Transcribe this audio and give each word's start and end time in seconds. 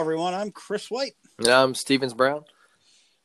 everyone. 0.00 0.32
I'm 0.32 0.50
Chris 0.50 0.90
White. 0.90 1.12
And 1.36 1.48
I'm 1.48 1.74
Stevens 1.74 2.14
Brown. 2.14 2.44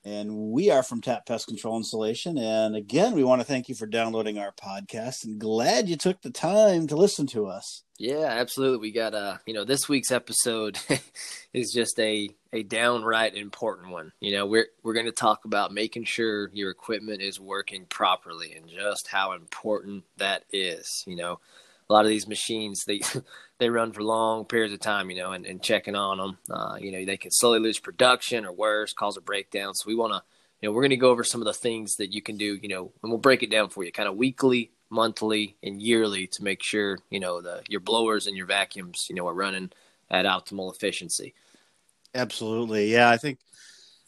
And 0.03 0.51
we 0.51 0.71
are 0.71 0.83
from 0.83 0.99
Tap 0.99 1.25
Pest 1.25 1.47
Control 1.47 1.77
Insulation. 1.77 2.37
And 2.37 2.75
again, 2.75 3.13
we 3.13 3.23
want 3.23 3.39
to 3.39 3.47
thank 3.47 3.69
you 3.69 3.75
for 3.75 3.87
downloading 3.87 4.37
our 4.37 4.51
podcast 4.51 5.23
and 5.23 5.39
glad 5.39 5.87
you 5.87 5.95
took 5.95 6.21
the 6.21 6.31
time 6.31 6.87
to 6.87 6.97
listen 6.97 7.27
to 7.27 7.45
us. 7.45 7.83
Yeah, 7.97 8.25
absolutely. 8.25 8.79
We 8.79 8.91
got 8.91 9.13
uh, 9.13 9.37
you 9.45 9.53
know, 9.53 9.63
this 9.63 9.87
week's 9.87 10.11
episode 10.11 10.77
is 11.53 11.71
just 11.73 11.97
a 11.97 12.29
a 12.51 12.63
downright 12.63 13.35
important 13.35 13.91
one. 13.91 14.11
You 14.19 14.33
know, 14.33 14.45
we're 14.45 14.67
we're 14.83 14.93
going 14.93 15.05
to 15.05 15.13
talk 15.13 15.45
about 15.45 15.73
making 15.73 16.03
sure 16.03 16.49
your 16.51 16.71
equipment 16.71 17.21
is 17.21 17.39
working 17.39 17.85
properly 17.85 18.51
and 18.51 18.67
just 18.67 19.07
how 19.07 19.31
important 19.31 20.03
that 20.17 20.43
is, 20.51 21.05
you 21.07 21.15
know 21.15 21.39
a 21.89 21.93
lot 21.93 22.05
of 22.05 22.09
these 22.09 22.27
machines 22.27 22.85
they 22.85 23.01
they 23.59 23.69
run 23.69 23.91
for 23.91 24.03
long 24.03 24.45
periods 24.45 24.73
of 24.73 24.79
time, 24.79 25.09
you 25.09 25.17
know, 25.17 25.31
and, 25.31 25.45
and 25.45 25.61
checking 25.61 25.95
on 25.95 26.17
them, 26.17 26.37
uh, 26.49 26.77
you 26.79 26.91
know, 26.91 27.05
they 27.05 27.17
can 27.17 27.31
slowly 27.31 27.59
lose 27.59 27.79
production 27.79 28.45
or 28.45 28.51
worse, 28.51 28.93
cause 28.93 29.17
a 29.17 29.21
breakdown. 29.21 29.73
So 29.73 29.85
we 29.87 29.95
want 29.95 30.13
to, 30.13 30.21
you 30.61 30.67
know, 30.67 30.73
we're 30.73 30.81
going 30.81 30.89
to 30.89 30.97
go 30.97 31.09
over 31.09 31.23
some 31.23 31.41
of 31.41 31.45
the 31.45 31.53
things 31.53 31.95
that 31.97 32.13
you 32.13 32.21
can 32.21 32.37
do, 32.37 32.57
you 32.61 32.67
know, 32.67 32.91
and 33.01 33.11
we'll 33.11 33.19
break 33.19 33.43
it 33.43 33.51
down 33.51 33.69
for 33.69 33.83
you, 33.83 33.91
kind 33.91 34.09
of 34.09 34.17
weekly, 34.17 34.71
monthly, 34.89 35.55
and 35.63 35.81
yearly 35.81 36.27
to 36.27 36.43
make 36.43 36.63
sure 36.63 36.99
you 37.09 37.19
know 37.19 37.41
the 37.41 37.61
your 37.67 37.81
blowers 37.81 38.27
and 38.27 38.35
your 38.35 38.45
vacuums, 38.45 39.07
you 39.09 39.15
know, 39.15 39.27
are 39.27 39.33
running 39.33 39.71
at 40.09 40.25
optimal 40.25 40.73
efficiency. 40.73 41.33
Absolutely, 42.13 42.91
yeah, 42.91 43.09
I 43.09 43.17
think 43.17 43.39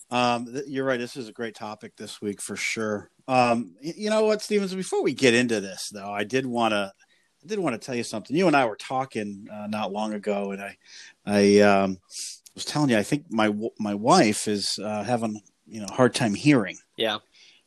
um, 0.09 0.47
you're 0.67 0.85
right. 0.85 0.99
This 0.99 1.17
is 1.17 1.27
a 1.27 1.33
great 1.33 1.55
topic 1.55 1.95
this 1.95 2.21
week 2.21 2.41
for 2.41 2.55
sure. 2.55 3.09
Um, 3.27 3.75
you 3.81 4.09
know 4.09 4.23
what, 4.23 4.41
Stevens? 4.41 4.73
Before 4.73 5.03
we 5.03 5.13
get 5.13 5.33
into 5.33 5.59
this, 5.59 5.89
though, 5.89 6.11
I 6.11 6.23
did 6.23 6.45
want 6.45 6.71
to 6.71 6.91
did 7.47 7.59
want 7.59 7.79
to 7.79 7.85
tell 7.85 7.95
you 7.95 8.03
something. 8.03 8.35
You 8.35 8.47
and 8.47 8.55
I 8.55 8.65
were 8.65 8.75
talking 8.75 9.47
uh, 9.51 9.67
not 9.67 9.91
long 9.91 10.13
ago, 10.13 10.51
and 10.51 10.61
I, 10.61 10.77
I 11.25 11.59
um, 11.59 11.97
was 12.53 12.65
telling 12.65 12.89
you 12.89 12.97
I 12.97 13.03
think 13.03 13.25
my 13.29 13.53
my 13.79 13.95
wife 13.95 14.47
is 14.47 14.79
uh, 14.83 15.03
having 15.03 15.41
you 15.65 15.81
know 15.81 15.87
hard 15.87 16.13
time 16.13 16.33
hearing. 16.33 16.77
Yeah. 16.97 17.17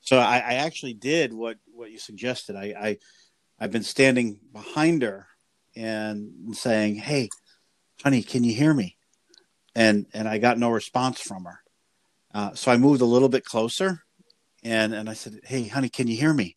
So 0.00 0.18
I, 0.18 0.36
I 0.36 0.55
actually 0.55 0.94
did 0.94 1.32
what 1.32 1.58
what 1.72 1.90
you 1.90 1.98
suggested. 1.98 2.56
I, 2.56 2.74
I 2.78 2.98
I've 3.58 3.70
been 3.70 3.82
standing 3.82 4.40
behind 4.52 5.02
her 5.02 5.27
and 5.77 6.56
saying, 6.56 6.96
"Hey, 6.96 7.28
honey, 8.02 8.22
can 8.22 8.44
you 8.44 8.55
hear 8.55 8.74
me?" 8.74 8.96
And 9.74 10.06
and 10.12 10.28
I 10.28 10.38
got 10.38 10.58
no 10.58 10.70
response 10.70 11.20
from 11.20 11.44
her. 11.44 11.60
Uh, 12.33 12.55
so 12.55 12.70
I 12.70 12.77
moved 12.77 13.00
a 13.00 13.06
little 13.06 13.28
bit 13.28 13.44
closer, 13.44 14.02
and 14.62 14.94
and 14.94 15.08
I 15.08 15.14
said, 15.14 15.40
"Hey, 15.44 15.68
honey, 15.68 15.88
can 15.88 16.06
you 16.06 16.16
hear 16.16 16.33
me?" 16.33 16.56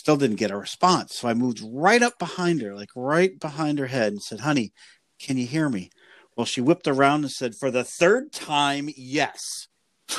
Still 0.00 0.16
didn't 0.16 0.36
get 0.36 0.50
a 0.50 0.56
response. 0.56 1.14
So 1.14 1.28
I 1.28 1.34
moved 1.34 1.60
right 1.62 2.02
up 2.02 2.18
behind 2.18 2.62
her, 2.62 2.74
like 2.74 2.88
right 2.96 3.38
behind 3.38 3.78
her 3.78 3.88
head, 3.88 4.12
and 4.12 4.22
said, 4.22 4.40
Honey, 4.40 4.72
can 5.18 5.36
you 5.36 5.46
hear 5.46 5.68
me? 5.68 5.90
Well, 6.34 6.46
she 6.46 6.62
whipped 6.62 6.88
around 6.88 7.24
and 7.24 7.30
said, 7.30 7.54
For 7.54 7.70
the 7.70 7.84
third 7.84 8.32
time, 8.32 8.88
yes. 8.96 9.68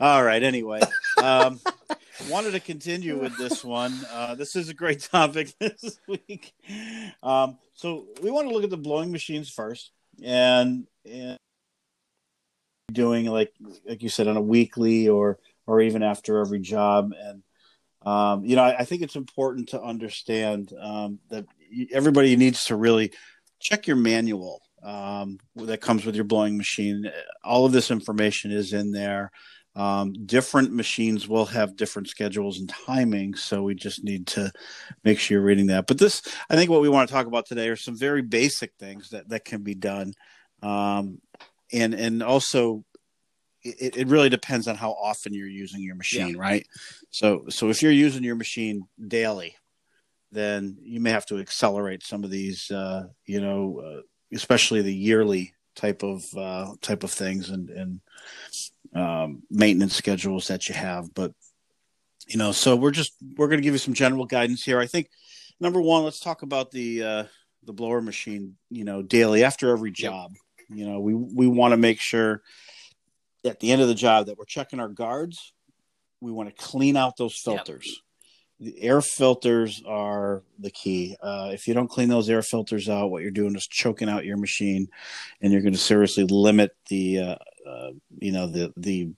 All 0.00 0.24
right. 0.24 0.42
Anyway, 0.42 0.80
um, 1.22 1.60
wanted 2.30 2.52
to 2.52 2.60
continue 2.60 3.20
with 3.20 3.36
this 3.36 3.62
one. 3.62 3.92
Uh, 4.10 4.34
this 4.34 4.56
is 4.56 4.70
a 4.70 4.74
great 4.74 5.02
topic 5.02 5.52
this 5.60 5.98
week. 6.08 6.54
Um, 7.22 7.58
so 7.74 8.06
we 8.22 8.30
want 8.30 8.48
to 8.48 8.54
look 8.54 8.64
at 8.64 8.70
the 8.70 8.78
blowing 8.78 9.12
machines 9.12 9.50
first, 9.50 9.90
and, 10.24 10.86
and 11.04 11.36
doing 12.90 13.26
like 13.26 13.52
like 13.86 14.02
you 14.02 14.08
said 14.08 14.26
on 14.26 14.38
a 14.38 14.40
weekly 14.40 15.06
or 15.06 15.38
or 15.66 15.80
even 15.80 16.02
after 16.02 16.40
every 16.40 16.60
job. 16.60 17.12
And 17.18 17.42
um, 18.02 18.44
you 18.44 18.56
know, 18.56 18.62
I, 18.62 18.78
I, 18.78 18.84
think 18.84 19.02
it's 19.02 19.16
important 19.16 19.70
to 19.70 19.82
understand 19.82 20.72
um, 20.80 21.18
that 21.28 21.44
everybody 21.92 22.36
needs 22.36 22.66
to 22.66 22.76
really 22.76 23.12
check 23.58 23.88
your 23.88 23.96
manual 23.96 24.62
um, 24.84 25.38
that 25.56 25.80
comes 25.80 26.04
with 26.04 26.14
your 26.14 26.24
blowing 26.24 26.56
machine. 26.56 27.10
All 27.42 27.66
of 27.66 27.72
this 27.72 27.90
information 27.90 28.52
is 28.52 28.72
in 28.72 28.92
there. 28.92 29.32
Um, 29.74 30.14
different 30.24 30.72
machines 30.72 31.28
will 31.28 31.46
have 31.46 31.76
different 31.76 32.08
schedules 32.08 32.58
and 32.58 32.72
timings, 32.72 33.38
so 33.38 33.62
we 33.62 33.74
just 33.74 34.02
need 34.02 34.26
to 34.28 34.50
make 35.04 35.18
sure 35.18 35.36
you're 35.36 35.44
reading 35.44 35.66
that. 35.66 35.86
But 35.86 35.98
this, 35.98 36.22
I 36.48 36.56
think, 36.56 36.70
what 36.70 36.80
we 36.80 36.88
want 36.88 37.08
to 37.08 37.14
talk 37.14 37.26
about 37.26 37.44
today 37.44 37.68
are 37.68 37.76
some 37.76 37.98
very 37.98 38.22
basic 38.22 38.72
things 38.78 39.10
that 39.10 39.28
that 39.28 39.44
can 39.44 39.62
be 39.62 39.74
done, 39.74 40.14
um, 40.62 41.20
and 41.74 41.92
and 41.92 42.22
also 42.22 42.84
it, 43.66 43.96
it 43.96 44.08
really 44.08 44.28
depends 44.28 44.68
on 44.68 44.76
how 44.76 44.92
often 44.92 45.34
you're 45.34 45.48
using 45.48 45.82
your 45.82 45.94
machine, 45.94 46.34
yeah. 46.34 46.40
right? 46.40 46.66
So, 47.10 47.44
so 47.48 47.68
if 47.70 47.82
you're 47.82 47.92
using 47.92 48.22
your 48.22 48.36
machine 48.36 48.86
daily, 49.06 49.56
then 50.32 50.76
you 50.82 51.00
may 51.00 51.10
have 51.10 51.26
to 51.26 51.38
accelerate 51.38 52.02
some 52.02 52.24
of 52.24 52.30
these, 52.30 52.70
uh, 52.70 53.06
you 53.26 53.40
know, 53.40 53.80
uh, 53.84 54.00
especially 54.34 54.82
the 54.82 54.94
yearly 54.94 55.54
type 55.74 56.02
of 56.02 56.24
uh, 56.36 56.74
type 56.80 57.04
of 57.04 57.12
things 57.12 57.50
and 57.50 57.70
and 57.70 58.00
um, 58.94 59.42
maintenance 59.50 59.94
schedules 59.94 60.48
that 60.48 60.68
you 60.68 60.74
have. 60.74 61.12
But 61.14 61.32
you 62.26 62.38
know, 62.38 62.52
so 62.52 62.74
we're 62.76 62.90
just 62.90 63.12
we're 63.36 63.48
going 63.48 63.58
to 63.60 63.64
give 63.64 63.74
you 63.74 63.78
some 63.78 63.94
general 63.94 64.26
guidance 64.26 64.64
here. 64.64 64.80
I 64.80 64.86
think 64.86 65.08
number 65.60 65.80
one, 65.80 66.04
let's 66.04 66.20
talk 66.20 66.42
about 66.42 66.70
the 66.70 67.02
uh, 67.02 67.24
the 67.64 67.72
blower 67.72 68.00
machine. 68.00 68.56
You 68.70 68.84
know, 68.84 69.02
daily 69.02 69.44
after 69.44 69.70
every 69.70 69.92
job. 69.92 70.32
Yep. 70.32 70.78
You 70.78 70.88
know, 70.88 71.00
we 71.00 71.14
we 71.14 71.46
want 71.46 71.72
to 71.72 71.76
make 71.76 72.00
sure 72.00 72.42
at 73.46 73.60
the 73.60 73.72
end 73.72 73.82
of 73.82 73.88
the 73.88 73.94
job 73.94 74.26
that 74.26 74.38
we're 74.38 74.44
checking 74.44 74.80
our 74.80 74.88
guards. 74.88 75.52
We 76.20 76.32
want 76.32 76.48
to 76.48 76.54
clean 76.54 76.96
out 76.96 77.16
those 77.16 77.38
filters. 77.38 77.84
Yep. 77.86 78.02
The 78.58 78.82
air 78.82 79.02
filters 79.02 79.82
are 79.86 80.42
the 80.58 80.70
key. 80.70 81.16
Uh, 81.22 81.50
if 81.52 81.68
you 81.68 81.74
don't 81.74 81.90
clean 81.90 82.08
those 82.08 82.30
air 82.30 82.40
filters 82.40 82.88
out, 82.88 83.10
what 83.10 83.20
you're 83.20 83.30
doing 83.30 83.54
is 83.54 83.66
choking 83.66 84.08
out 84.08 84.24
your 84.24 84.38
machine, 84.38 84.88
and 85.42 85.52
you're 85.52 85.60
going 85.60 85.74
to 85.74 85.78
seriously 85.78 86.24
limit 86.24 86.74
the, 86.88 87.18
uh, 87.18 87.36
uh, 87.68 87.90
you 88.18 88.32
know, 88.32 88.46
the 88.46 88.72
the 88.78 89.10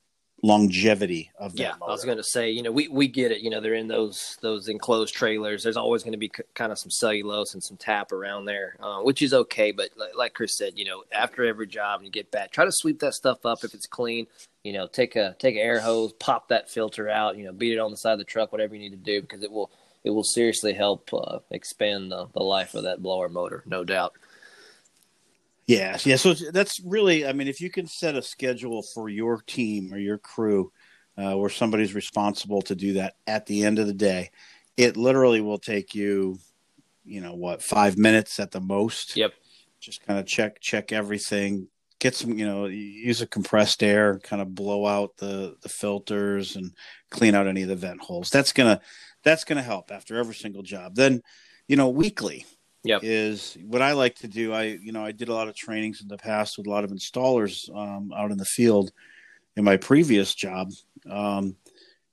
longevity 0.43 1.31
of 1.39 1.53
that. 1.53 1.61
Yeah, 1.61 1.73
motor. 1.73 1.85
I 1.91 1.93
was 1.93 2.05
going 2.05 2.17
to 2.17 2.25
say, 2.25 2.51
you 2.51 2.63
know, 2.63 2.71
we, 2.71 2.89
we 2.89 3.09
get 3.09 3.33
it. 3.33 3.41
You 3.41 3.51
know, 3.51 3.61
they're 3.61 3.75
in 3.75 3.89
those 3.89 4.37
those 4.41 4.69
enclosed 4.69 5.15
trailers. 5.15 5.63
There's 5.63 5.77
always 5.77 6.03
going 6.03 6.13
to 6.13 6.19
be 6.19 6.31
c- 6.35 6.45
kind 6.55 6.73
of 6.73 6.79
some 6.79 6.91
cellulose 6.91 7.55
and 7.55 7.63
some 7.63 7.77
tap 7.77 8.13
around 8.13 8.45
there, 8.45 8.77
uh, 8.81 9.01
which 9.01 9.23
is 9.23 9.35
okay. 9.35 9.73
But 9.73 9.91
like, 9.97 10.17
like, 10.17 10.35
Chris 10.35 10.57
said, 10.57 10.75
you 10.77 10.85
know, 10.85 11.03
after 11.13 11.45
every 11.45 11.67
job 11.67 12.01
and 12.01 12.07
you 12.07 12.13
get 12.13 12.31
back, 12.31 12.53
try 12.53 12.65
to 12.65 12.73
sweep 12.73 13.01
that 13.01 13.15
stuff 13.15 13.45
up 13.45 13.65
if 13.65 13.75
it's 13.75 13.87
clean. 13.87 14.27
You 14.65 14.73
know, 14.73 14.87
take 14.87 15.17
a 15.17 15.35
take 15.39 15.57
an 15.57 15.63
air 15.63 15.81
hose, 15.81 16.13
pop 16.15 16.49
that 16.49 16.71
filter 16.71 17.09
out. 17.09 17.37
You 17.37 17.45
know, 17.45 17.53
beat 17.53 17.73
it 17.73 17.79
on 17.79 17.91
the 17.91 17.97
side 17.97 18.13
of 18.13 18.19
the 18.19 18.25
truck, 18.25 18.53
whatever 18.53 18.75
you 18.75 18.81
need 18.81 18.91
to 18.91 18.97
do, 18.97 19.21
because 19.21 19.43
it 19.43 19.51
will 19.51 19.71
it 20.05 20.11
will 20.11 20.25
seriously 20.25 20.73
help 20.73 21.11
uh, 21.13 21.39
expand 21.51 22.13
the, 22.13 22.27
the 22.33 22.43
life 22.43 22.75
of 22.75 22.85
that 22.85 23.03
blower 23.03 23.29
motor, 23.29 23.63
no 23.67 23.85
doubt. 23.85 24.15
Yes, 25.69 26.07
yeah. 26.07 26.17
So 26.17 26.33
that's 26.33 26.81
really, 26.81 27.27
I 27.27 27.35
mean, 27.35 27.47
if 27.47 27.61
you 27.61 27.69
can 27.69 27.87
set 27.87 28.17
a 28.17 28.23
schedule 28.23 28.83
for 28.83 29.11
your 29.11 29.43
team 29.43 29.93
or 29.93 29.99
your 29.99 30.17
crew, 30.17 30.73
uh, 31.19 31.35
where 31.35 31.51
somebody's 31.51 31.95
responsible 31.95 32.63
to 32.63 32.75
do 32.75 32.95
that 32.95 33.17
at 33.27 33.45
the 33.45 33.65
end 33.65 33.79
of 33.79 33.87
the 33.87 33.93
day, 33.93 34.31
it 34.79 34.97
literally 34.97 35.43
will 35.43 35.59
take 35.59 35.95
you, 35.95 36.39
you 37.05 37.21
know, 37.21 37.35
what 37.35 37.63
five 37.63 37.99
minutes 37.99 38.41
at 38.41 38.51
the 38.51 38.61
most. 38.61 39.15
Yep. 39.15 39.35
Just 39.79 40.07
kind 40.07 40.19
of 40.19 40.25
check 40.25 40.59
check 40.59 40.91
everything, 40.91 41.69
get 41.99 42.15
some, 42.15 42.39
you 42.39 42.47
know, 42.47 42.65
use 42.65 43.21
a 43.21 43.27
compressed 43.27 43.83
air, 43.83 44.19
kind 44.21 44.41
of 44.41 44.55
blow 44.55 44.87
out 44.87 45.19
the 45.19 45.57
the 45.61 45.69
filters 45.69 46.57
and 46.57 46.73
clean 47.11 47.35
out 47.35 47.47
any 47.47 47.61
of 47.61 47.69
the 47.69 47.77
vent 47.77 48.01
holes. 48.01 48.31
That's 48.31 48.53
gonna 48.53 48.81
that's 49.23 49.45
gonna 49.45 49.63
help 49.63 49.91
after 49.91 50.17
every 50.17 50.35
single 50.35 50.63
job. 50.63 50.95
Then, 50.95 51.21
you 51.67 51.77
know, 51.77 51.91
weekly 51.91 52.47
yep. 52.85 53.01
is 53.03 53.57
what 53.63 53.83
I 53.83 53.93
like 53.93 54.17
to 54.17 54.29
do. 54.29 54.53
I 54.53 54.65
you 54.65 54.93
know 54.93 55.05
I 55.05 55.13
did 55.13 55.29
a 55.29 55.35
lot 55.35 55.49
of 55.49 55.55
trainings 55.55 56.01
in 56.01 56.09
the 56.09 56.19
past 56.19 56.59
with 56.59 56.67
a 56.67 56.71
lot 56.71 56.85
of 56.85 56.91
installers 56.91 57.75
um, 57.75 58.13
out 58.17 58.31
in 58.31 58.39
the 58.39 58.45
field 58.45 58.93
in 59.57 59.65
my 59.65 59.77
previous 59.77 60.35
job, 60.35 60.71
um, 61.11 61.57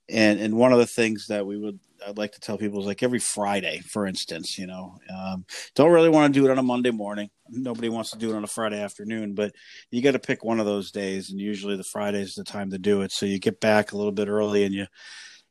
and 0.09 0.39
and 0.39 0.57
one 0.57 0.73
of 0.73 0.79
the 0.79 0.87
things 0.87 1.27
that 1.27 1.45
we 1.45 1.57
would 1.57 1.79
I'd 2.05 2.17
like 2.17 2.33
to 2.33 2.39
tell 2.39 2.57
people 2.57 2.79
is 2.79 2.85
like 2.85 3.03
every 3.03 3.19
Friday, 3.19 3.79
for 3.79 4.05
instance, 4.05 4.57
you 4.57 4.67
know, 4.67 4.97
um, 5.15 5.45
don't 5.75 5.91
really 5.91 6.09
want 6.09 6.33
to 6.33 6.39
do 6.39 6.45
it 6.45 6.51
on 6.51 6.57
a 6.57 6.63
Monday 6.63 6.91
morning. 6.91 7.29
Nobody 7.49 7.89
wants 7.89 8.11
to 8.11 8.17
do 8.17 8.31
it 8.31 8.35
on 8.35 8.43
a 8.43 8.47
Friday 8.47 8.81
afternoon, 8.81 9.33
but 9.33 9.53
you 9.91 10.01
got 10.01 10.11
to 10.11 10.19
pick 10.19 10.43
one 10.43 10.59
of 10.59 10.65
those 10.65 10.91
days, 10.91 11.31
and 11.31 11.39
usually 11.39 11.77
the 11.77 11.83
Friday 11.83 12.21
is 12.21 12.35
the 12.35 12.43
time 12.43 12.69
to 12.71 12.77
do 12.77 13.01
it. 13.01 13.11
So 13.11 13.25
you 13.25 13.39
get 13.39 13.59
back 13.59 13.91
a 13.91 13.97
little 13.97 14.11
bit 14.11 14.27
early, 14.27 14.63
and 14.63 14.73
you, 14.73 14.87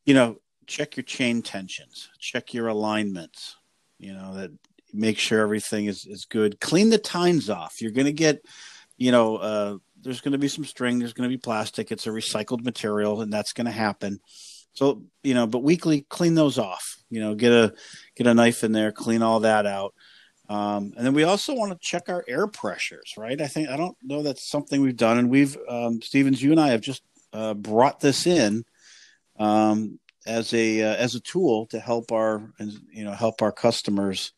you 0.05 0.15
know, 0.15 0.37
check 0.67 0.97
your 0.97 1.05
chain 1.05 1.43
tensions, 1.43 2.09
check 2.19 2.55
your 2.55 2.69
alignments. 2.69 3.57
You 3.99 4.13
know 4.13 4.35
that 4.35 4.51
make 4.95 5.19
sure 5.19 5.41
everything 5.41 5.87
is, 5.87 6.07
is 6.07 6.25
good. 6.25 6.61
Clean 6.61 6.89
the 6.89 6.99
tines 6.99 7.51
off. 7.51 7.83
You're 7.83 7.93
going 7.93 8.07
to 8.07 8.13
get, 8.13 8.45
you 8.97 9.13
know, 9.13 9.37
uh, 9.37 9.77
there's 10.01 10.21
going 10.21 10.33
to 10.33 10.39
be 10.39 10.49
some 10.49 10.65
string, 10.65 10.99
there's 10.99 11.13
going 11.13 11.29
to 11.29 11.35
be 11.35 11.41
plastic. 11.41 11.91
It's 11.91 12.07
a 12.07 12.11
recycled 12.11 12.63
material, 12.63 13.21
and 13.21 13.33
that's 13.33 13.53
going 13.53 13.67
to 13.67 13.73
happen. 13.73 14.21
So, 14.75 15.03
you 15.23 15.35
know, 15.35 15.47
but 15.47 15.63
weekly, 15.63 16.07
clean 16.09 16.35
those 16.35 16.59
off. 16.59 16.97
You 17.09 17.21
know, 17.21 17.35
get 17.35 17.53
a 17.53 17.75
get 18.17 18.27
a 18.27 18.35
knife 18.35 18.65
in 18.65 18.73
there, 18.73 18.93
clean 18.93 19.23
all 19.23 19.41
that 19.41 19.67
out. 19.67 19.95
Um, 20.49 20.93
and 20.97 21.07
then 21.07 21.15
we 21.15 21.23
also 21.23 21.55
want 21.55 21.73
to 21.73 21.79
check 21.81 22.09
our 22.09 22.25
air 22.29 22.47
pressures, 22.47 23.15
right? 23.17 23.41
I 23.41 23.47
think 23.47 23.69
I 23.69 23.77
don't 23.77 23.97
know 24.03 24.23
that's 24.23 24.47
something 24.49 24.81
we've 24.83 24.97
done, 24.97 25.19
and 25.19 25.31
we've 25.31 25.57
um, 25.69 26.03
Stevens, 26.03 26.43
you 26.43 26.51
and 26.51 26.61
I 26.61 26.69
have 26.69 26.81
just 26.81 27.03
uh, 27.33 27.55
brought 27.55 28.01
this 28.01 28.27
in 28.27 28.65
um, 29.39 29.99
as 30.27 30.53
a 30.53 30.83
uh, 30.83 30.97
as 30.97 31.15
a 31.15 31.21
tool 31.21 31.67
to 31.67 31.81
help 31.81 32.13
our 32.13 32.53
you 32.91 33.05
know 33.05 33.13
help 33.13 33.43
our 33.43 33.53
customers 33.53 34.33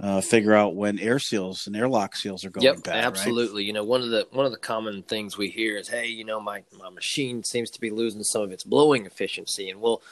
uh, 0.00 0.20
figure 0.20 0.54
out 0.54 0.74
when 0.74 0.98
air 0.98 1.18
seals 1.18 1.66
and 1.66 1.76
airlock 1.76 2.16
seals 2.16 2.44
are 2.44 2.50
going 2.50 2.64
yep, 2.64 2.82
bad. 2.82 3.04
absolutely. 3.04 3.62
Right? 3.62 3.66
You 3.66 3.72
know, 3.74 3.84
one 3.84 4.00
of 4.00 4.08
the 4.08 4.26
one 4.30 4.46
of 4.46 4.52
the 4.52 4.58
common 4.58 5.02
things 5.02 5.36
we 5.36 5.50
hear 5.50 5.76
is, 5.76 5.88
"Hey, 5.88 6.06
you 6.06 6.24
know, 6.24 6.40
my 6.40 6.62
my 6.78 6.88
machine 6.88 7.44
seems 7.44 7.70
to 7.70 7.80
be 7.80 7.90
losing 7.90 8.22
some 8.24 8.42
of 8.42 8.50
its 8.50 8.64
blowing 8.64 9.04
efficiency," 9.04 9.68
and 9.68 9.80
we'll 9.80 10.02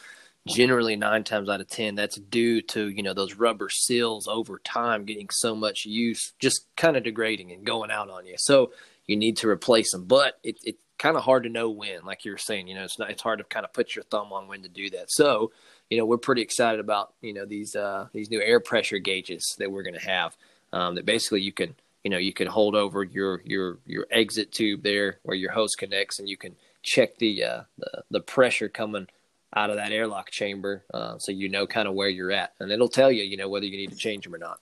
generally 0.47 0.97
nine 0.97 1.25
times 1.25 1.49
out 1.49 1.61
of 1.61 1.69
ten 1.69 1.95
that's 1.95 2.17
due 2.17 2.61
to 2.63 2.89
you 2.89 3.03
know 3.03 3.15
those 3.15 3.35
rubber 3.35 3.69
seals 3.69 4.27
over 4.27 4.59
time 4.59 5.05
getting 5.05 5.29
so 5.31 5.55
much 5.55 5.85
use 5.85 6.33
just 6.39 6.67
kind 6.77 6.97
of 6.97 7.03
degrading 7.03 7.53
and 7.53 7.67
going 7.67 7.91
out 7.91 8.09
on 8.09 8.25
you 8.25 8.35
so 8.39 8.73
you 9.07 9.17
need 9.17 9.37
to 9.37 9.49
replace 9.49 9.93
them 9.93 10.05
but 10.05 10.39
it, 10.43 10.57
it's 10.63 10.83
kind 10.99 11.17
of 11.17 11.23
hard 11.23 11.43
to 11.43 11.49
know 11.49 11.69
when 11.69 12.03
like 12.05 12.25
you 12.25 12.31
were 12.31 12.39
saying 12.39 12.67
you 12.67 12.75
know 12.75 12.85
it's 12.85 12.99
not 12.99 13.11
it's 13.11 13.23
hard 13.23 13.39
to 13.39 13.45
kind 13.45 13.65
of 13.65 13.73
put 13.73 13.95
your 13.95 14.05
thumb 14.05 14.33
on 14.33 14.49
when 14.49 14.63
to 14.63 14.69
do 14.69 14.89
that 14.89 15.11
so 15.11 15.51
you 15.91 15.99
know 15.99 16.05
we're 16.05 16.19
pretty 16.19 16.43
excited 16.43 16.81
about 16.81 17.15
you 17.21 17.33
know 17.33 17.45
these 17.45 17.75
uh 17.77 18.07
these 18.13 18.31
new 18.31 18.41
air 18.41 18.61
pressure 18.61 18.99
gauges 18.99 19.57
that 19.59 19.71
we're 19.71 19.83
going 19.83 19.99
to 19.99 20.07
have 20.07 20.37
um, 20.73 20.95
that 20.95 21.07
basically 21.07 21.41
you 21.41 21.53
can 21.53 21.75
you 22.05 22.11
know 22.11 22.19
you 22.19 22.33
can 22.33 22.47
hold 22.47 22.75
over 22.75 23.03
your 23.03 23.43
your 23.45 23.79
your 23.87 24.07
exit 24.11 24.53
tube 24.53 24.83
there 24.83 25.19
where 25.23 25.37
your 25.37 25.53
hose 25.53 25.75
connects 25.75 26.19
and 26.19 26.29
you 26.29 26.37
can 26.37 26.55
check 26.83 27.17
the 27.19 27.43
uh 27.43 27.63
the, 27.79 28.03
the 28.11 28.21
pressure 28.21 28.69
coming 28.69 29.07
out 29.55 29.71
of 29.71 29.77
that 29.77 29.93
airlock 29.93 30.31
chamber, 30.31 30.85
uh, 30.93 31.19
so 31.19 31.33
you 31.33 31.49
know 31.49 31.67
kind 31.67 31.89
of 31.89 31.95
where 31.95 32.09
you're 32.09 32.33
at, 32.33 32.53
and 32.61 32.71
it'll 32.71 32.89
tell 32.89 33.11
you, 33.11 33.23
you 33.23 33.37
know, 33.37 33.49
whether 33.49 33.67
you 33.67 33.77
need 33.77 33.91
to 33.91 33.97
change 33.97 34.25
them 34.25 34.35
or 34.35 34.39
not. 34.39 34.61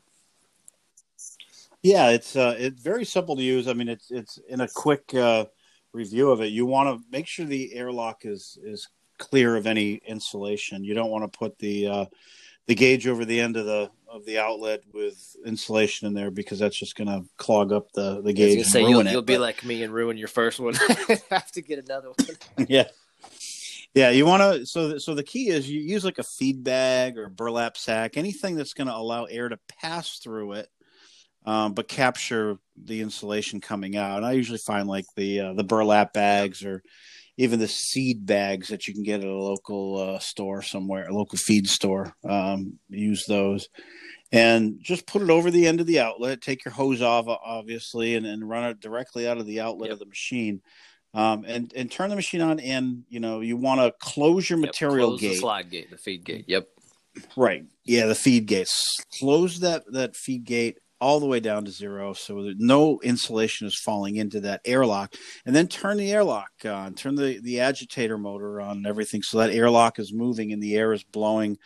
Yeah, 1.82 2.10
it's 2.10 2.36
uh, 2.36 2.56
it's 2.58 2.80
very 2.80 3.04
simple 3.04 3.36
to 3.36 3.42
use. 3.42 3.68
I 3.68 3.72
mean, 3.72 3.88
it's 3.88 4.10
it's 4.10 4.38
in 4.48 4.60
a 4.60 4.68
quick 4.68 5.14
uh, 5.14 5.46
review 5.92 6.30
of 6.30 6.40
it. 6.40 6.46
You 6.46 6.66
want 6.66 6.88
to 6.88 7.04
make 7.10 7.26
sure 7.26 7.44
the 7.44 7.74
airlock 7.74 8.24
is 8.24 8.58
is 8.62 8.88
clear 9.18 9.56
of 9.56 9.66
any 9.66 9.94
insulation. 10.06 10.84
You 10.84 10.94
don't 10.94 11.10
want 11.10 11.30
to 11.30 11.38
put 11.38 11.58
the 11.58 11.86
uh, 11.86 12.04
the 12.66 12.74
gauge 12.74 13.06
over 13.06 13.24
the 13.24 13.40
end 13.40 13.56
of 13.56 13.66
the 13.66 13.90
of 14.08 14.24
the 14.24 14.38
outlet 14.38 14.82
with 14.92 15.36
insulation 15.44 16.06
in 16.06 16.14
there 16.14 16.30
because 16.30 16.58
that's 16.58 16.76
just 16.76 16.96
going 16.96 17.08
to 17.08 17.28
clog 17.36 17.72
up 17.72 17.92
the 17.92 18.22
the 18.22 18.32
gauge. 18.32 18.64
say 18.66 18.80
you'll, 18.80 19.06
you'll 19.06 19.22
be 19.22 19.38
like 19.38 19.64
me 19.64 19.82
and 19.82 19.92
ruin 19.92 20.16
your 20.16 20.28
first 20.28 20.60
one. 20.60 20.74
Have 21.30 21.50
to 21.52 21.62
get 21.62 21.78
another 21.78 22.08
one. 22.08 22.66
yeah. 22.68 22.84
Yeah, 23.94 24.10
you 24.10 24.26
want 24.26 24.42
to. 24.42 24.66
So, 24.66 24.98
so 24.98 25.14
the 25.14 25.22
key 25.22 25.48
is 25.48 25.70
you 25.70 25.80
use 25.80 26.04
like 26.04 26.18
a 26.18 26.22
feed 26.22 26.62
bag 26.62 27.16
or 27.16 27.30
burlap 27.30 27.78
sack, 27.78 28.18
anything 28.18 28.54
that's 28.54 28.74
going 28.74 28.88
to 28.88 28.94
allow 28.94 29.24
air 29.24 29.48
to 29.48 29.58
pass 29.80 30.18
through 30.18 30.52
it, 30.52 30.68
um, 31.46 31.72
but 31.72 31.88
capture 31.88 32.58
the 32.76 33.00
insulation 33.00 33.58
coming 33.58 33.96
out. 33.96 34.18
And 34.18 34.26
I 34.26 34.32
usually 34.32 34.58
find 34.58 34.86
like 34.86 35.06
the 35.16 35.40
uh, 35.40 35.52
the 35.54 35.64
burlap 35.64 36.12
bags 36.12 36.62
or 36.62 36.82
even 37.36 37.58
the 37.58 37.68
seed 37.68 38.26
bags 38.26 38.68
that 38.68 38.86
you 38.86 38.94
can 38.94 39.02
get 39.02 39.20
at 39.20 39.26
a 39.26 39.32
local 39.32 39.98
uh, 39.98 40.18
store 40.18 40.62
somewhere, 40.62 41.06
a 41.06 41.14
local 41.14 41.38
feed 41.38 41.68
store. 41.68 42.14
Um, 42.28 42.78
use 42.88 43.26
those, 43.26 43.68
and 44.32 44.78
just 44.80 45.06
put 45.06 45.22
it 45.22 45.30
over 45.30 45.50
the 45.50 45.66
end 45.66 45.80
of 45.80 45.86
the 45.86 46.00
outlet. 46.00 46.40
Take 46.40 46.64
your 46.64 46.72
hose 46.72 47.02
off, 47.02 47.26
obviously, 47.28 48.14
and, 48.14 48.26
and 48.26 48.48
run 48.48 48.64
it 48.64 48.80
directly 48.80 49.28
out 49.28 49.38
of 49.38 49.46
the 49.46 49.60
outlet 49.60 49.88
yep. 49.88 49.94
of 49.94 49.98
the 49.98 50.06
machine 50.06 50.62
um, 51.16 51.44
and 51.46 51.72
and 51.74 51.90
turn 51.90 52.10
the 52.10 52.16
machine 52.16 52.42
on, 52.42 52.60
and 52.60 53.04
you 53.08 53.20
know 53.20 53.40
you 53.40 53.56
want 53.56 53.80
to 53.80 53.92
close 54.00 54.48
your 54.50 54.58
material 54.58 55.12
yep, 55.12 55.18
close 55.18 55.20
gate, 55.20 55.28
the 55.28 55.36
slide 55.36 55.70
gate, 55.70 55.90
the 55.90 55.96
feed 55.96 56.24
gate. 56.24 56.44
Yep. 56.46 56.68
Right. 57.34 57.64
Yeah, 57.84 58.04
the 58.04 58.14
feed 58.14 58.44
gate. 58.44 58.68
Close 59.18 59.60
that 59.60 59.84
that 59.92 60.14
feed 60.14 60.44
gate 60.44 60.78
all 61.00 61.20
the 61.20 61.26
way 61.26 61.40
down 61.40 61.64
to 61.64 61.70
zero, 61.70 62.12
so 62.12 62.42
that 62.44 62.58
no 62.58 63.00
insulation 63.02 63.66
is 63.66 63.76
falling 63.76 64.16
into 64.16 64.40
that 64.40 64.60
airlock, 64.64 65.14
and 65.44 65.54
then 65.54 65.68
turn 65.68 65.96
the 65.96 66.12
airlock 66.12 66.50
on. 66.64 66.94
Turn 66.94 67.14
the 67.14 67.40
the 67.40 67.60
agitator 67.60 68.18
motor 68.18 68.60
on 68.60 68.78
and 68.78 68.86
everything, 68.86 69.22
so 69.22 69.38
that 69.38 69.50
airlock 69.50 69.98
is 69.98 70.12
moving 70.12 70.52
and 70.52 70.62
the 70.62 70.76
air 70.76 70.92
is 70.92 71.02
blowing 71.04 71.58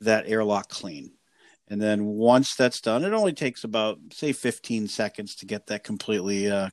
that 0.00 0.28
airlock 0.28 0.68
clean. 0.68 1.12
And 1.68 1.80
then 1.80 2.04
once 2.04 2.54
that's 2.54 2.80
done, 2.80 3.04
it 3.04 3.12
only 3.12 3.32
takes 3.32 3.64
about 3.64 3.98
say 4.12 4.32
15 4.32 4.88
seconds 4.88 5.36
to 5.36 5.46
get 5.46 5.68
that 5.68 5.84
completely 5.84 6.50
uh, 6.50 6.68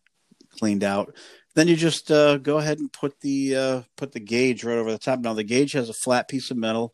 cleaned 0.57 0.83
out 0.83 1.15
then 1.55 1.67
you 1.67 1.75
just 1.75 2.11
uh, 2.11 2.37
go 2.37 2.57
ahead 2.57 2.79
and 2.79 2.91
put 2.91 3.19
the 3.19 3.55
uh, 3.55 3.81
put 3.97 4.11
the 4.11 4.19
gauge 4.19 4.63
right 4.63 4.77
over 4.77 4.91
the 4.91 4.97
top. 4.97 5.19
Now 5.19 5.33
the 5.33 5.43
gauge 5.43 5.73
has 5.73 5.89
a 5.89 5.93
flat 5.93 6.29
piece 6.29 6.51
of 6.51 6.57
metal, 6.57 6.93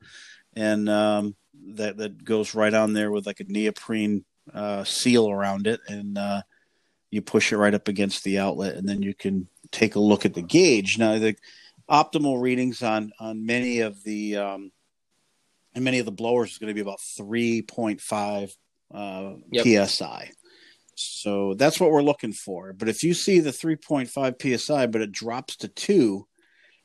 and 0.56 0.90
um, 0.90 1.36
that 1.76 1.98
that 1.98 2.24
goes 2.24 2.56
right 2.56 2.74
on 2.74 2.94
there 2.94 3.12
with 3.12 3.26
like 3.26 3.42
a 3.42 3.46
neoprene 3.48 4.26
uh, 4.54 4.84
seal 4.84 5.30
around 5.30 5.68
it, 5.68 5.80
and 5.88 6.18
uh, 6.18 6.42
you 7.12 7.22
push 7.22 7.52
it 7.52 7.58
right 7.58 7.74
up 7.74 7.88
against 7.88 8.24
the 8.24 8.40
outlet, 8.40 8.76
and 8.76 8.88
then 8.88 9.02
you 9.02 9.14
can 9.14 9.48
take 9.72 9.96
a 9.96 10.00
look 10.00 10.26
at 10.26 10.34
the 10.34 10.42
gauge. 10.42 10.98
Now 10.98 11.18
the 11.18 11.36
optimal 11.90 12.42
readings 12.42 12.82
on 12.82 13.12
on 13.20 13.46
many 13.46 13.80
of 13.80 14.04
the 14.04 14.38
um, 14.38 14.72
and 15.74 15.84
many 15.84 16.00
of 16.00 16.06
the 16.06 16.12
blowers 16.12 16.52
is 16.52 16.58
going 16.58 16.70
to 16.70 16.74
be 16.74 16.82
about 16.82 17.02
three 17.02 17.62
point 17.62 18.02
five 18.02 18.56
uh, 18.94 19.34
yep. 19.52 19.88
psi. 19.88 20.32
So 20.96 21.54
that's 21.56 21.80
what 21.80 21.92
we're 21.92 22.02
looking 22.02 22.34
for. 22.34 22.74
But 22.74 22.88
if 22.88 23.04
you 23.04 23.14
see 23.14 23.40
the 23.40 23.52
3.5 23.52 24.60
psi, 24.60 24.88
but 24.88 25.02
it 25.02 25.12
drops 25.12 25.58
to 25.58 25.68
two 25.68 26.26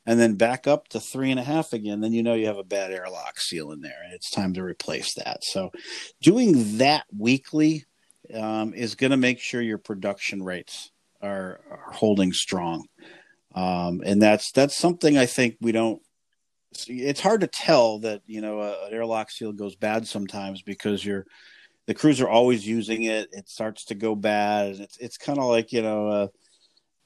and 0.05 0.19
then 0.19 0.35
back 0.35 0.67
up 0.67 0.87
to 0.89 0.99
three 0.99 1.31
and 1.31 1.39
a 1.39 1.43
half 1.43 1.73
again, 1.73 2.01
then 2.01 2.13
you 2.13 2.23
know 2.23 2.33
you 2.33 2.47
have 2.47 2.57
a 2.57 2.63
bad 2.63 2.91
airlock 2.91 3.39
seal 3.39 3.71
in 3.71 3.81
there 3.81 4.01
and 4.03 4.13
it's 4.13 4.31
time 4.31 4.53
to 4.53 4.63
replace 4.63 5.13
that. 5.15 5.43
So 5.43 5.71
doing 6.21 6.77
that 6.77 7.05
weekly 7.15 7.85
um, 8.33 8.73
is 8.73 8.95
going 8.95 9.11
to 9.11 9.17
make 9.17 9.39
sure 9.39 9.61
your 9.61 9.77
production 9.77 10.43
rates 10.43 10.91
are, 11.21 11.59
are 11.69 11.91
holding 11.93 12.33
strong. 12.33 12.87
Um, 13.53 14.01
and 14.05 14.21
that's 14.21 14.51
that's 14.51 14.75
something 14.75 15.17
I 15.17 15.25
think 15.25 15.57
we 15.59 15.71
don't. 15.71 16.01
It's 16.87 17.19
hard 17.19 17.41
to 17.41 17.47
tell 17.47 17.99
that 17.99 18.21
you 18.25 18.39
know 18.39 18.61
an 18.61 18.93
airlock 18.93 19.29
seal 19.29 19.51
goes 19.51 19.75
bad 19.75 20.07
sometimes 20.07 20.61
because 20.61 21.03
you're 21.03 21.25
the 21.87 21.93
crews 21.93 22.21
are 22.21 22.29
always 22.29 22.65
using 22.65 23.03
it. 23.03 23.29
It 23.33 23.49
starts 23.49 23.85
to 23.85 23.95
go 23.95 24.15
bad. 24.15 24.75
It's 24.75 24.97
it's 24.97 25.17
kind 25.17 25.39
of 25.39 25.45
like 25.45 25.73
you 25.73 25.81
know, 25.81 26.07
uh, 26.07 26.27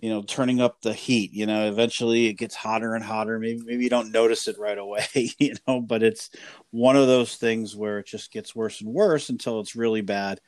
you 0.06 0.12
know, 0.12 0.22
turning 0.22 0.62
up 0.62 0.82
the 0.82 0.94
heat. 0.94 1.34
You 1.34 1.48
know, 1.48 1.68
eventually 1.68 2.28
it 2.28 2.34
gets 2.34 2.54
hotter 2.54 2.94
and 2.94 3.04
hotter. 3.04 3.40
Maybe 3.40 3.60
maybe 3.66 3.84
you 3.86 3.90
don't 3.90 4.12
notice 4.12 4.48
it 4.48 4.60
right 4.60 4.78
away. 4.78 5.08
You 5.40 5.56
know, 5.68 5.82
but 5.82 6.04
it's 6.04 6.30
one 6.70 6.96
of 6.96 7.08
those 7.08 7.38
things 7.38 7.76
where 7.76 7.98
it 7.98 8.06
just 8.06 8.32
gets 8.32 8.56
worse 8.56 8.82
and 8.82 8.94
worse 8.94 9.30
until 9.30 9.60
it's 9.60 9.76
really 9.76 10.02
bad, 10.02 10.40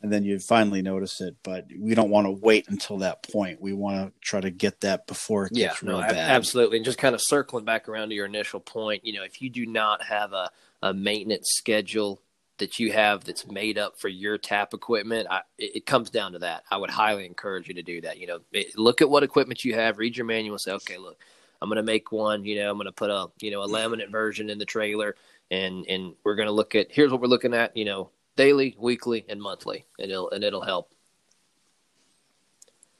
and 0.00 0.12
then 0.12 0.22
you 0.22 0.38
finally 0.38 0.80
notice 0.80 1.20
it. 1.20 1.34
But 1.42 1.66
we 1.76 1.96
don't 1.96 2.10
want 2.10 2.28
to 2.28 2.30
wait 2.30 2.68
until 2.68 2.98
that 2.98 3.24
point. 3.24 3.60
We 3.60 3.72
want 3.72 4.06
to 4.06 4.20
try 4.20 4.40
to 4.40 4.52
get 4.52 4.82
that 4.82 5.08
before 5.08 5.46
it 5.46 5.54
gets 5.54 5.82
yeah, 5.82 5.88
no, 5.88 5.98
bad. 5.98 6.14
Absolutely, 6.14 6.76
and 6.76 6.84
just 6.84 6.98
kind 6.98 7.16
of 7.16 7.20
circling 7.20 7.64
back 7.64 7.88
around 7.88 8.10
to 8.10 8.14
your 8.14 8.26
initial 8.26 8.60
point. 8.60 9.04
You 9.04 9.14
know, 9.14 9.24
if 9.24 9.42
you 9.42 9.50
do 9.50 9.66
not 9.66 10.04
have 10.04 10.32
a 10.32 10.52
a 10.82 10.94
maintenance 10.94 11.48
schedule 11.50 12.22
that 12.60 12.78
you 12.78 12.92
have 12.92 13.24
that's 13.24 13.46
made 13.46 13.76
up 13.76 13.98
for 13.98 14.08
your 14.08 14.38
tap 14.38 14.72
equipment, 14.72 15.26
I, 15.28 15.40
it, 15.58 15.76
it, 15.76 15.86
comes 15.86 16.08
down 16.08 16.32
to 16.32 16.38
that. 16.38 16.62
I 16.70 16.76
would 16.76 16.90
highly 16.90 17.26
encourage 17.26 17.68
you 17.68 17.74
to 17.74 17.82
do 17.82 18.00
that. 18.02 18.18
You 18.18 18.28
know, 18.28 18.40
it, 18.52 18.78
look 18.78 19.02
at 19.02 19.10
what 19.10 19.22
equipment 19.22 19.64
you 19.64 19.74
have, 19.74 19.98
read 19.98 20.16
your 20.16 20.26
manual, 20.26 20.58
say, 20.58 20.72
okay, 20.72 20.96
look, 20.96 21.18
I'm 21.60 21.68
going 21.68 21.76
to 21.76 21.82
make 21.82 22.12
one. 22.12 22.44
You 22.44 22.60
know, 22.60 22.70
I'm 22.70 22.76
going 22.76 22.86
to 22.86 22.92
put 22.92 23.10
a 23.10 23.26
you 23.40 23.50
know 23.50 23.62
a 23.62 23.68
laminate 23.68 24.10
version 24.10 24.48
in 24.48 24.58
the 24.58 24.64
trailer, 24.64 25.16
and 25.50 25.84
and 25.88 26.14
we're 26.24 26.36
going 26.36 26.46
to 26.46 26.52
look 26.52 26.74
at 26.74 26.86
here's 26.90 27.10
what 27.10 27.20
we're 27.20 27.26
looking 27.26 27.54
at. 27.54 27.76
You 27.76 27.84
know, 27.84 28.10
daily, 28.36 28.76
weekly, 28.78 29.24
and 29.28 29.40
monthly, 29.40 29.84
and 29.98 30.10
it'll 30.10 30.30
and 30.30 30.44
it'll 30.44 30.62
help. 30.62 30.92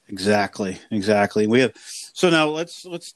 Exactly, 0.08 0.78
exactly. 0.90 1.46
We 1.46 1.60
have 1.60 1.72
so 1.76 2.28
now 2.30 2.48
let's 2.48 2.84
let's 2.84 3.14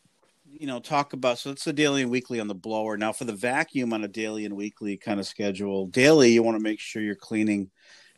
you 0.58 0.66
know 0.66 0.80
talk 0.80 1.12
about 1.12 1.38
so 1.38 1.50
it's 1.50 1.64
the 1.64 1.72
daily 1.72 2.02
and 2.02 2.10
weekly 2.10 2.40
on 2.40 2.48
the 2.48 2.54
blower. 2.54 2.96
Now 2.96 3.12
for 3.12 3.24
the 3.24 3.32
vacuum 3.32 3.92
on 3.92 4.04
a 4.04 4.08
daily 4.08 4.44
and 4.44 4.56
weekly 4.56 4.96
kind 4.96 5.20
of 5.20 5.26
schedule 5.26 5.86
daily 5.86 6.32
you 6.32 6.42
want 6.42 6.56
to 6.56 6.62
make 6.62 6.80
sure 6.80 7.02
you're 7.02 7.14
cleaning 7.14 7.70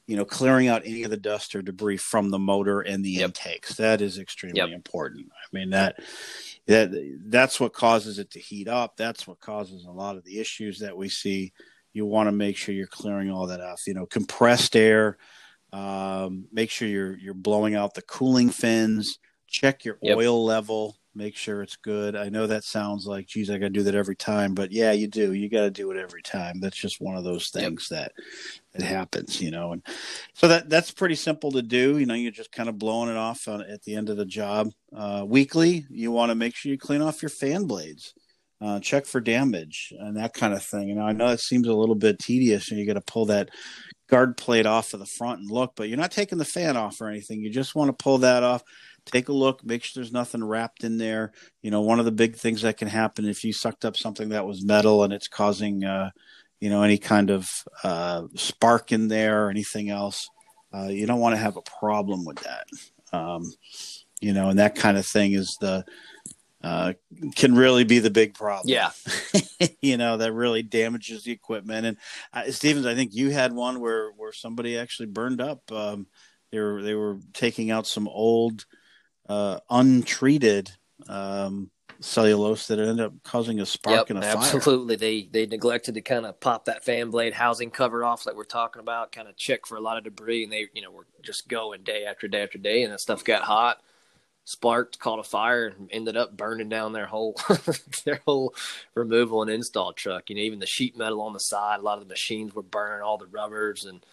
you 0.06 0.16
know 0.16 0.24
clearing 0.24 0.68
out 0.68 0.82
any 0.84 1.02
of 1.02 1.10
the 1.10 1.16
dust 1.16 1.54
or 1.54 1.62
debris 1.62 1.96
from 1.96 2.30
the 2.30 2.38
motor 2.38 2.80
and 2.80 3.04
the 3.04 3.10
yep. 3.10 3.26
intakes. 3.26 3.76
That 3.76 4.00
is 4.00 4.18
extremely 4.18 4.58
yep. 4.58 4.70
important. 4.70 5.28
I 5.32 5.56
mean 5.56 5.70
that 5.70 5.96
that 6.66 6.90
that's 7.26 7.58
what 7.58 7.72
causes 7.72 8.18
it 8.18 8.30
to 8.32 8.40
heat 8.40 8.68
up. 8.68 8.96
That's 8.96 9.26
what 9.26 9.40
causes 9.40 9.84
a 9.84 9.90
lot 9.90 10.16
of 10.16 10.24
the 10.24 10.38
issues 10.38 10.80
that 10.80 10.96
we 10.96 11.08
see. 11.08 11.52
You 11.92 12.04
want 12.04 12.28
to 12.28 12.32
make 12.32 12.56
sure 12.56 12.74
you're 12.74 12.86
clearing 12.86 13.30
all 13.30 13.46
that 13.46 13.60
off 13.60 13.82
you 13.86 13.94
know 13.94 14.06
compressed 14.06 14.76
air 14.76 15.16
um, 15.72 16.46
make 16.52 16.70
sure 16.70 16.88
you're 16.88 17.16
you're 17.16 17.34
blowing 17.34 17.74
out 17.74 17.94
the 17.94 18.02
cooling 18.02 18.50
fins. 18.50 19.18
Check 19.48 19.84
your 19.84 19.98
yep. 20.02 20.16
oil 20.16 20.44
level 20.44 20.96
make 21.16 21.34
sure 21.34 21.62
it's 21.62 21.76
good. 21.76 22.14
I 22.14 22.28
know 22.28 22.46
that 22.46 22.62
sounds 22.62 23.06
like, 23.06 23.26
geez, 23.26 23.50
I 23.50 23.58
got 23.58 23.66
to 23.66 23.70
do 23.70 23.82
that 23.84 23.94
every 23.94 24.14
time, 24.14 24.54
but 24.54 24.70
yeah, 24.70 24.92
you 24.92 25.08
do. 25.08 25.32
You 25.32 25.48
got 25.48 25.62
to 25.62 25.70
do 25.70 25.90
it 25.90 25.96
every 25.96 26.22
time. 26.22 26.60
That's 26.60 26.76
just 26.76 27.00
one 27.00 27.16
of 27.16 27.24
those 27.24 27.48
things 27.48 27.88
yep. 27.90 28.12
that 28.12 28.12
that 28.74 28.84
happens, 28.84 29.40
you 29.40 29.50
know. 29.50 29.72
And 29.72 29.82
so 30.34 30.48
that 30.48 30.68
that's 30.68 30.90
pretty 30.90 31.14
simple 31.14 31.50
to 31.52 31.62
do. 31.62 31.98
You 31.98 32.06
know, 32.06 32.14
you're 32.14 32.30
just 32.30 32.52
kind 32.52 32.68
of 32.68 32.78
blowing 32.78 33.08
it 33.08 33.16
off 33.16 33.48
on, 33.48 33.62
at 33.62 33.82
the 33.82 33.96
end 33.96 34.10
of 34.10 34.18
the 34.18 34.26
job. 34.26 34.68
Uh, 34.94 35.24
weekly, 35.26 35.86
you 35.88 36.12
want 36.12 36.30
to 36.30 36.34
make 36.34 36.54
sure 36.54 36.70
you 36.70 36.78
clean 36.78 37.02
off 37.02 37.22
your 37.22 37.30
fan 37.30 37.64
blades. 37.64 38.12
Uh, 38.58 38.80
check 38.80 39.04
for 39.04 39.20
damage 39.20 39.92
and 39.98 40.16
that 40.16 40.32
kind 40.32 40.54
of 40.54 40.62
thing. 40.62 40.88
You 40.88 40.94
know, 40.94 41.06
I 41.06 41.12
know 41.12 41.28
it 41.28 41.40
seems 41.40 41.68
a 41.68 41.74
little 41.74 41.94
bit 41.94 42.18
tedious, 42.18 42.70
and 42.70 42.78
you 42.78 42.86
got 42.86 42.94
to 42.94 43.02
pull 43.02 43.26
that 43.26 43.50
guard 44.08 44.36
plate 44.36 44.66
off 44.66 44.94
of 44.94 45.00
the 45.00 45.06
front 45.06 45.40
and 45.40 45.50
look, 45.50 45.72
but 45.76 45.88
you're 45.88 45.98
not 45.98 46.12
taking 46.12 46.38
the 46.38 46.44
fan 46.44 46.76
off 46.76 47.00
or 47.00 47.08
anything. 47.08 47.40
You 47.40 47.50
just 47.50 47.74
want 47.74 47.88
to 47.88 48.02
pull 48.02 48.18
that 48.18 48.42
off 48.42 48.62
take 49.06 49.28
a 49.28 49.32
look, 49.32 49.64
make 49.64 49.82
sure 49.82 50.02
there's 50.02 50.12
nothing 50.12 50.44
wrapped 50.44 50.84
in 50.84 50.98
there. 50.98 51.32
You 51.62 51.70
know, 51.70 51.80
one 51.80 51.98
of 51.98 52.04
the 52.04 52.12
big 52.12 52.36
things 52.36 52.62
that 52.62 52.76
can 52.76 52.88
happen 52.88 53.26
if 53.26 53.44
you 53.44 53.52
sucked 53.52 53.84
up 53.84 53.96
something 53.96 54.30
that 54.30 54.46
was 54.46 54.64
metal 54.64 55.04
and 55.04 55.12
it's 55.12 55.28
causing, 55.28 55.84
uh, 55.84 56.10
you 56.60 56.70
know, 56.70 56.82
any 56.82 56.98
kind 56.98 57.30
of 57.30 57.48
uh, 57.84 58.24
spark 58.34 58.92
in 58.92 59.08
there 59.08 59.46
or 59.46 59.50
anything 59.50 59.90
else. 59.90 60.28
Uh, 60.74 60.88
you 60.88 61.06
don't 61.06 61.20
want 61.20 61.34
to 61.34 61.40
have 61.40 61.56
a 61.56 61.62
problem 61.62 62.24
with 62.24 62.38
that. 62.40 62.66
Um, 63.12 63.44
you 64.20 64.32
know, 64.32 64.50
and 64.50 64.58
that 64.58 64.74
kind 64.74 64.98
of 64.98 65.06
thing 65.06 65.32
is 65.32 65.56
the 65.60 65.84
uh, 66.62 66.94
can 67.36 67.54
really 67.54 67.84
be 67.84 68.00
the 68.00 68.10
big 68.10 68.34
problem. 68.34 68.68
Yeah, 68.68 68.90
you 69.82 69.96
know 69.96 70.16
that 70.16 70.32
really 70.32 70.62
damages 70.62 71.22
the 71.22 71.32
equipment. 71.32 71.86
And 71.86 71.96
uh, 72.32 72.50
Stevens, 72.50 72.86
I 72.86 72.94
think 72.94 73.14
you 73.14 73.30
had 73.30 73.52
one 73.52 73.80
where 73.80 74.10
where 74.12 74.32
somebody 74.32 74.76
actually 74.76 75.06
burned 75.06 75.40
up. 75.40 75.70
Um, 75.70 76.06
they 76.50 76.58
were 76.58 76.82
they 76.82 76.94
were 76.94 77.18
taking 77.32 77.70
out 77.70 77.86
some 77.86 78.08
old 78.08 78.64
uh, 79.28 79.60
untreated 79.70 80.70
um, 81.08 81.70
cellulose 82.00 82.66
that 82.68 82.78
ended 82.78 83.00
up 83.00 83.12
causing 83.22 83.60
a 83.60 83.66
spark 83.66 84.08
yep, 84.08 84.10
and 84.10 84.22
a 84.22 84.26
absolutely. 84.26 84.96
fire. 84.96 84.96
They 84.96 85.22
they 85.30 85.46
neglected 85.46 85.94
to 85.94 86.00
kind 86.00 86.26
of 86.26 86.38
pop 86.40 86.66
that 86.66 86.84
fan 86.84 87.10
blade 87.10 87.34
housing 87.34 87.70
cover 87.70 88.04
off, 88.04 88.26
like 88.26 88.36
we're 88.36 88.44
talking 88.44 88.80
about, 88.80 89.12
kind 89.12 89.28
of 89.28 89.36
check 89.36 89.66
for 89.66 89.76
a 89.76 89.80
lot 89.80 89.98
of 89.98 90.04
debris, 90.04 90.44
and 90.44 90.52
they 90.52 90.68
you 90.74 90.82
know 90.82 90.90
were 90.90 91.06
just 91.22 91.48
going 91.48 91.82
day 91.82 92.04
after 92.04 92.28
day 92.28 92.42
after 92.42 92.58
day, 92.58 92.82
and 92.82 92.92
that 92.92 93.00
stuff 93.00 93.24
got 93.24 93.42
hot, 93.42 93.80
sparked, 94.44 94.98
caught 94.98 95.18
a 95.18 95.24
fire, 95.24 95.66
and 95.66 95.88
ended 95.90 96.16
up 96.16 96.36
burning 96.36 96.68
down 96.68 96.92
their 96.92 97.06
whole 97.06 97.36
their 98.04 98.20
whole 98.26 98.54
removal 98.94 99.42
and 99.42 99.50
install 99.50 99.92
truck. 99.92 100.30
You 100.30 100.36
know, 100.36 100.42
even 100.42 100.58
the 100.58 100.66
sheet 100.66 100.96
metal 100.96 101.22
on 101.22 101.32
the 101.32 101.40
side, 101.40 101.80
a 101.80 101.82
lot 101.82 101.98
of 101.98 102.04
the 102.04 102.12
machines 102.12 102.54
were 102.54 102.62
burning, 102.62 103.02
all 103.02 103.18
the 103.18 103.26
rubbers 103.26 103.84
and 103.84 104.04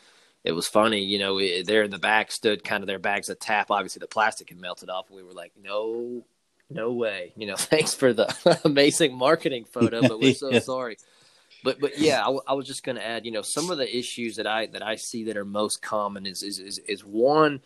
it 0.44 0.52
was 0.52 0.68
funny, 0.68 1.02
you 1.02 1.20
know, 1.20 1.40
there 1.64 1.84
in 1.84 1.92
the 1.92 2.00
back 2.00 2.32
stood 2.32 2.64
kind 2.64 2.84
of 2.84 2.88
their 2.88 3.00
bags 3.00 3.30
of 3.30 3.40
tap. 3.40 3.72
Obviously, 3.72 4.00
the 4.02 4.08
plastic 4.08 4.50
had 4.50 4.60
melted 4.60 4.90
off. 4.90 5.10
We 5.10 5.24
were 5.24 5.34
like, 5.34 5.54
no 5.62 6.24
no 6.70 6.92
way. 6.92 7.34
You 7.36 7.48
know, 7.48 7.56
thanks 7.58 7.94
for 7.94 8.14
the 8.14 8.60
amazing 8.66 9.16
marketing 9.16 9.66
photo, 9.66 10.02
but 10.02 10.20
we're 10.20 10.34
so 10.34 10.52
yeah. 10.52 10.60
sorry. 10.60 10.98
But 11.64 11.80
but 11.80 11.98
yeah, 11.98 12.22
I, 12.22 12.26
w- 12.26 12.42
I 12.46 12.54
was 12.54 12.68
just 12.68 12.84
going 12.84 12.98
to 12.98 13.06
add, 13.06 13.26
you 13.26 13.32
know, 13.32 13.42
some 13.42 13.70
of 13.70 13.78
the 13.78 13.98
issues 13.98 14.36
that 14.36 14.48
I 14.48 14.66
that 14.68 14.84
I 14.84 14.96
see 14.96 15.26
that 15.26 15.38
are 15.38 15.46
most 15.46 15.82
common 15.82 16.26
is 16.26 16.44
is 16.44 16.60
is, 16.60 16.80
is 16.80 17.06
one. 17.06 17.62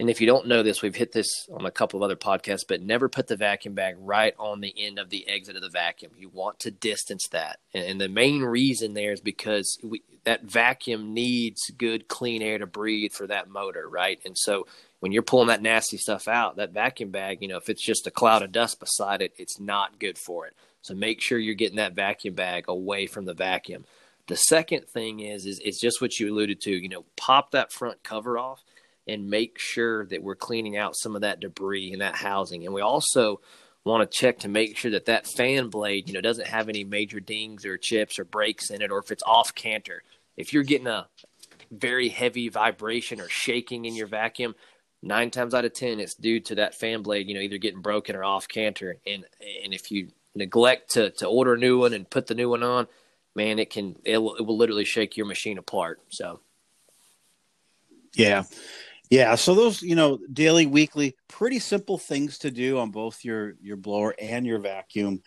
And 0.00 0.08
if 0.08 0.18
you 0.18 0.26
don't 0.26 0.46
know 0.46 0.62
this, 0.62 0.80
we've 0.80 0.94
hit 0.94 1.12
this 1.12 1.46
on 1.52 1.66
a 1.66 1.70
couple 1.70 1.98
of 1.98 2.02
other 2.02 2.16
podcasts, 2.16 2.64
but 2.66 2.80
never 2.80 3.10
put 3.10 3.26
the 3.26 3.36
vacuum 3.36 3.74
bag 3.74 3.96
right 3.98 4.32
on 4.38 4.62
the 4.62 4.74
end 4.78 4.98
of 4.98 5.10
the 5.10 5.28
exit 5.28 5.56
of 5.56 5.62
the 5.62 5.68
vacuum. 5.68 6.12
You 6.16 6.30
want 6.30 6.58
to 6.60 6.70
distance 6.70 7.28
that. 7.32 7.58
And, 7.74 7.84
and 7.84 8.00
the 8.00 8.08
main 8.08 8.42
reason 8.42 8.94
there 8.94 9.12
is 9.12 9.20
because 9.20 9.78
we, 9.82 10.02
that 10.24 10.44
vacuum 10.44 11.12
needs 11.12 11.70
good, 11.76 12.08
clean 12.08 12.40
air 12.40 12.56
to 12.56 12.66
breathe 12.66 13.12
for 13.12 13.26
that 13.26 13.50
motor, 13.50 13.86
right? 13.86 14.18
And 14.24 14.38
so 14.38 14.66
when 15.00 15.12
you're 15.12 15.20
pulling 15.20 15.48
that 15.48 15.60
nasty 15.60 15.98
stuff 15.98 16.28
out, 16.28 16.56
that 16.56 16.72
vacuum 16.72 17.10
bag, 17.10 17.42
you 17.42 17.48
know, 17.48 17.58
if 17.58 17.68
it's 17.68 17.84
just 17.84 18.06
a 18.06 18.10
cloud 18.10 18.42
of 18.42 18.52
dust 18.52 18.80
beside 18.80 19.20
it, 19.20 19.34
it's 19.36 19.60
not 19.60 19.98
good 19.98 20.16
for 20.16 20.46
it. 20.46 20.54
So 20.80 20.94
make 20.94 21.20
sure 21.20 21.38
you're 21.38 21.54
getting 21.54 21.76
that 21.76 21.92
vacuum 21.92 22.32
bag 22.32 22.64
away 22.68 23.06
from 23.06 23.26
the 23.26 23.34
vacuum. 23.34 23.84
The 24.28 24.36
second 24.36 24.88
thing 24.88 25.20
is, 25.20 25.44
is 25.44 25.60
it's 25.62 25.78
just 25.78 26.00
what 26.00 26.18
you 26.18 26.32
alluded 26.32 26.62
to. 26.62 26.70
You 26.70 26.88
know, 26.88 27.04
pop 27.18 27.50
that 27.50 27.70
front 27.70 28.02
cover 28.02 28.38
off 28.38 28.62
and 29.06 29.30
make 29.30 29.58
sure 29.58 30.06
that 30.06 30.22
we're 30.22 30.36
cleaning 30.36 30.76
out 30.76 30.96
some 30.96 31.14
of 31.14 31.22
that 31.22 31.40
debris 31.40 31.92
in 31.92 32.00
that 32.00 32.16
housing. 32.16 32.64
And 32.64 32.74
we 32.74 32.80
also 32.80 33.40
want 33.84 34.08
to 34.08 34.18
check 34.18 34.40
to 34.40 34.48
make 34.48 34.76
sure 34.76 34.90
that 34.90 35.06
that 35.06 35.26
fan 35.26 35.68
blade, 35.68 36.06
you 36.06 36.14
know, 36.14 36.20
doesn't 36.20 36.48
have 36.48 36.68
any 36.68 36.84
major 36.84 37.20
dings 37.20 37.64
or 37.64 37.78
chips 37.78 38.18
or 38.18 38.24
breaks 38.24 38.70
in 38.70 38.82
it, 38.82 38.90
or 38.90 38.98
if 38.98 39.10
it's 39.10 39.22
off 39.24 39.54
canter. 39.54 40.02
If 40.36 40.52
you're 40.52 40.62
getting 40.62 40.86
a 40.86 41.08
very 41.70 42.08
heavy 42.08 42.48
vibration 42.48 43.20
or 43.20 43.28
shaking 43.28 43.84
in 43.84 43.94
your 43.94 44.06
vacuum, 44.06 44.54
nine 45.02 45.30
times 45.30 45.54
out 45.54 45.64
of 45.64 45.72
ten 45.72 46.00
it's 46.00 46.14
due 46.14 46.40
to 46.40 46.56
that 46.56 46.74
fan 46.74 47.02
blade 47.02 47.26
you 47.26 47.34
know 47.34 47.40
either 47.40 47.58
getting 47.58 47.80
broken 47.80 48.14
or 48.14 48.24
off 48.24 48.48
canter 48.48 48.96
and 49.06 49.24
and 49.64 49.72
if 49.72 49.90
you 49.90 50.08
neglect 50.34 50.90
to 50.90 51.10
to 51.10 51.26
order 51.26 51.54
a 51.54 51.58
new 51.58 51.78
one 51.78 51.92
and 51.94 52.10
put 52.10 52.26
the 52.26 52.34
new 52.34 52.50
one 52.50 52.62
on 52.62 52.86
man 53.34 53.58
it 53.58 53.70
can 53.70 53.96
it 54.04 54.18
will, 54.18 54.34
it 54.36 54.42
will 54.42 54.56
literally 54.56 54.84
shake 54.84 55.16
your 55.16 55.26
machine 55.26 55.58
apart 55.58 56.00
so 56.10 56.40
yeah 58.14 58.42
yeah 59.10 59.34
so 59.34 59.54
those 59.54 59.82
you 59.82 59.94
know 59.94 60.18
daily 60.32 60.66
weekly 60.66 61.16
pretty 61.28 61.58
simple 61.58 61.98
things 61.98 62.38
to 62.38 62.50
do 62.50 62.78
on 62.78 62.90
both 62.90 63.24
your 63.24 63.54
your 63.60 63.76
blower 63.76 64.14
and 64.18 64.46
your 64.46 64.58
vacuum. 64.58 65.22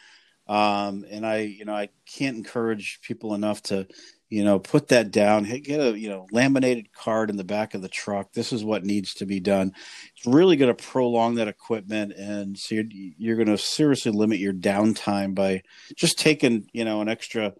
Um 0.48 1.06
and 1.10 1.25
i 1.25 1.38
you 1.40 1.63
know 1.63 1.74
i 1.74 1.90
can't 2.06 2.36
encourage 2.36 3.00
people 3.02 3.34
enough 3.34 3.62
to 3.63 3.88
you 4.34 4.44
know 4.44 4.58
put 4.58 4.88
that 4.88 5.12
down. 5.12 5.44
Get 5.44 5.80
a 5.80 5.98
you 5.98 6.10
know 6.10 6.25
laminated 6.32 6.92
card 6.92 7.30
in 7.30 7.38
the 7.38 7.44
back 7.44 7.75
of 7.75 7.84
the 7.84 7.88
truck. 7.88 8.34
This 8.34 8.52
is 8.52 8.63
what 8.63 8.84
needs 8.84 9.13
to 9.16 9.28
be 9.28 9.40
done. 9.40 9.74
It's 10.18 10.25
really 10.25 10.56
going 10.56 10.75
to 10.75 10.84
prolong 10.84 11.36
that 11.36 11.48
equipment 11.48 12.13
and 12.13 12.58
so 12.58 12.74
you're, 12.74 12.86
you're 12.90 13.36
going 13.36 13.56
to 13.56 13.60
seriously 13.60 14.12
limit 14.12 14.40
your 14.40 14.52
downtime 14.54 15.36
by 15.36 15.62
just 15.96 16.18
taking 16.18 16.68
you 16.74 16.84
know 16.84 17.02
an 17.02 17.10
extra 17.10 17.54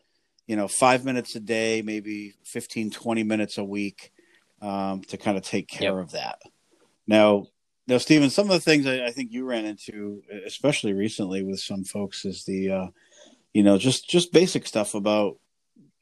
you 0.48 0.56
know 0.56 0.68
five 0.68 1.06
minutes 1.06 1.36
a 1.36 1.40
day 1.40 1.84
maybe 1.86 2.34
15 2.44 2.90
20 2.90 3.24
minutes 3.24 3.60
a 3.60 3.64
week 3.64 4.12
um, 4.64 5.02
to 5.02 5.18
kind 5.18 5.38
of 5.38 5.44
take 5.44 5.68
care 5.68 5.96
yep. 5.96 6.04
of 6.04 6.12
that 6.12 6.40
now 7.08 7.46
now 7.86 7.98
Stephen, 7.98 8.30
some 8.30 8.50
of 8.50 8.54
the 8.54 8.62
things 8.62 8.88
I, 8.88 9.08
I, 9.08 9.12
think 9.12 9.32
you 9.32 9.44
ran 9.44 9.66
into 9.66 10.24
especially 10.46 10.94
recently 10.94 11.44
with 11.44 11.60
some 11.60 11.84
folks 11.84 12.24
is 12.24 12.46
the 12.46 12.72
uh, 12.72 12.88
you 13.54 13.62
know 13.62 13.78
just 13.78 14.10
just 14.10 14.32
basic 14.32 14.66
stuff 14.66 14.96
about 14.96 15.38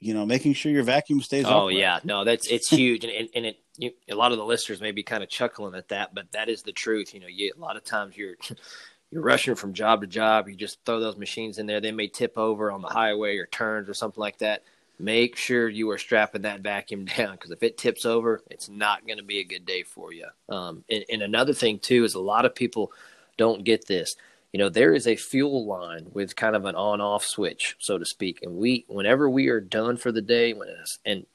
you 0.02 0.16
know, 0.16 0.26
making 0.26 0.54
sure 0.54 0.72
your 0.72 0.84
vacuum 0.84 1.22
stays. 1.22 1.46
Oh 1.46 1.68
upright. 1.68 1.78
yeah, 1.78 2.00
no, 2.04 2.26
that's 2.26 2.48
it's 2.48 2.70
huge, 2.76 3.06
and, 3.06 3.30
and 3.34 3.46
it 3.46 3.60
you, 3.78 3.92
a 4.10 4.16
lot 4.16 4.32
of 4.32 4.40
the 4.40 4.44
listeners 4.44 4.82
may 4.82 4.92
be 4.92 5.04
kind 5.04 5.24
of 5.24 5.30
chuckling 5.30 5.76
at 5.76 5.90
that, 5.90 6.14
but 6.14 6.32
that 6.34 6.50
is 6.50 6.64
the 6.64 6.72
truth. 6.72 7.14
You 7.14 7.22
know, 7.22 7.28
you, 7.28 7.54
a 7.56 7.60
lot 7.60 7.78
of 7.78 7.86
times 7.86 8.18
you're 8.18 8.36
you're 9.12 9.22
rushing 9.22 9.56
from 9.56 9.74
job 9.74 10.02
to 10.02 10.08
job. 10.08 10.50
You 10.50 10.56
just 10.56 10.84
throw 10.86 11.00
those 11.00 11.18
machines 11.18 11.60
in 11.60 11.68
there; 11.68 11.80
they 11.80 11.92
may 11.92 12.08
tip 12.08 12.38
over 12.38 12.72
on 12.72 12.82
the 12.82 12.88
highway 12.88 13.38
or 13.38 13.46
turns 13.46 13.88
or 13.88 13.94
something 13.94 14.20
like 14.20 14.40
that. 14.40 14.64
Make 15.02 15.36
sure 15.36 15.68
you 15.68 15.90
are 15.90 15.98
strapping 15.98 16.44
that 16.44 16.62
vacuum 16.62 17.06
down 17.18 17.34
because 17.34 17.52
if 17.52 17.64
it 17.64 17.78
tips 17.78 18.06
over, 18.06 18.42
it's 18.50 18.70
not 18.70 19.06
going 19.06 19.18
to 19.18 19.24
be 19.24 19.40
a 19.40 19.44
good 19.44 19.66
day 19.66 19.84
for 19.84 20.14
you. 20.14 20.28
Um, 20.50 20.84
and, 20.90 21.04
and 21.10 21.22
another 21.22 21.54
thing 21.54 21.80
too 21.80 22.04
is 22.04 22.14
a 22.14 22.20
lot 22.20 22.46
of 22.46 22.56
people 22.56 22.92
don't 23.38 23.64
get 23.64 23.88
this 23.88 24.16
you 24.52 24.60
know 24.60 24.70
there 24.70 24.94
is 24.94 25.08
a 25.08 25.16
fuel 25.16 25.66
line 25.66 26.08
with 26.14 26.36
kind 26.36 26.56
of 26.56 26.66
an 26.66 26.76
on 26.76 27.02
off 27.02 27.24
switch 27.24 27.76
so 27.80 27.98
to 27.98 28.06
speak 28.06 28.40
and 28.42 28.56
we 28.56 28.86
whenever 28.88 29.30
we 29.30 29.48
are 29.48 29.62
done 29.62 29.98
for 29.98 30.12
the 30.12 30.22
day 30.22 30.54
when 30.54 30.68
and 31.06 31.26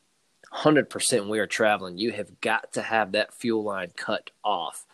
100% 0.52 1.12
when 1.12 1.28
we 1.28 1.38
are 1.38 1.46
traveling 1.46 1.98
you 1.98 2.12
have 2.12 2.40
got 2.40 2.72
to 2.72 2.82
have 2.82 3.12
that 3.12 3.34
fuel 3.34 3.64
line 3.64 3.90
cut 3.96 4.30
off 4.44 4.86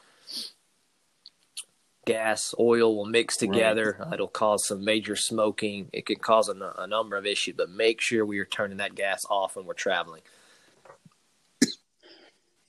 gas 2.07 2.55
oil 2.59 2.97
will 2.97 3.07
mix 3.07 3.37
together 3.37 3.97
right. 4.01 4.15
it'll 4.15 4.27
cause 4.27 4.67
some 4.67 4.85
major 4.85 5.15
smoking 5.15 5.89
it 5.93 6.05
could 6.05 6.21
cause 6.21 6.49
a, 6.49 6.75
a 6.79 6.87
number 6.87 7.17
of 7.17 7.27
issues 7.27 7.55
but 7.57 7.71
make 7.71 8.01
sure 8.01 8.27
we 8.27 8.39
are 8.39 8.45
turning 8.45 8.79
that 8.79 8.95
gas 8.95 9.21
off 9.31 9.55
when 9.55 9.67
we're 9.67 9.75
traveling 9.75 10.23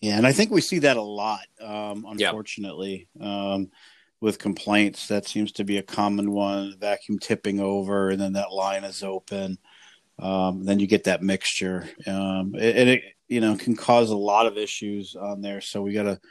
yeah 0.02 0.18
and 0.18 0.28
i 0.28 0.32
think 0.32 0.52
we 0.52 0.62
see 0.62 0.80
that 0.80 0.98
a 0.98 1.02
lot 1.02 1.46
um, 1.62 2.06
unfortunately 2.08 3.08
yep. 3.16 3.28
um, 3.28 3.72
with 4.24 4.40
complaints. 4.40 5.10
That 5.10 5.28
seems 5.28 5.52
to 5.52 5.66
be 5.66 5.78
a 5.78 5.84
common 5.84 6.32
one. 6.32 6.76
Vacuum 6.80 7.20
tipping 7.20 7.60
over, 7.60 8.10
and 8.10 8.22
then 8.22 8.34
that 8.34 8.54
line 8.54 8.86
is 8.86 9.04
open. 9.04 9.58
Um, 10.18 10.64
then 10.64 10.80
you 10.80 10.88
get 10.88 11.04
that 11.04 11.22
mixture, 11.22 11.90
um, 12.08 12.56
and 12.58 12.90
it 12.90 13.04
you 13.28 13.42
know 13.42 13.58
can 13.58 13.76
cause 13.76 14.12
a 14.12 14.16
lot 14.16 14.46
of 14.46 14.58
issues 14.58 15.18
on 15.18 15.42
there. 15.42 15.60
So 15.60 15.82
we 15.82 15.92
got 15.92 16.04
to 16.04 16.22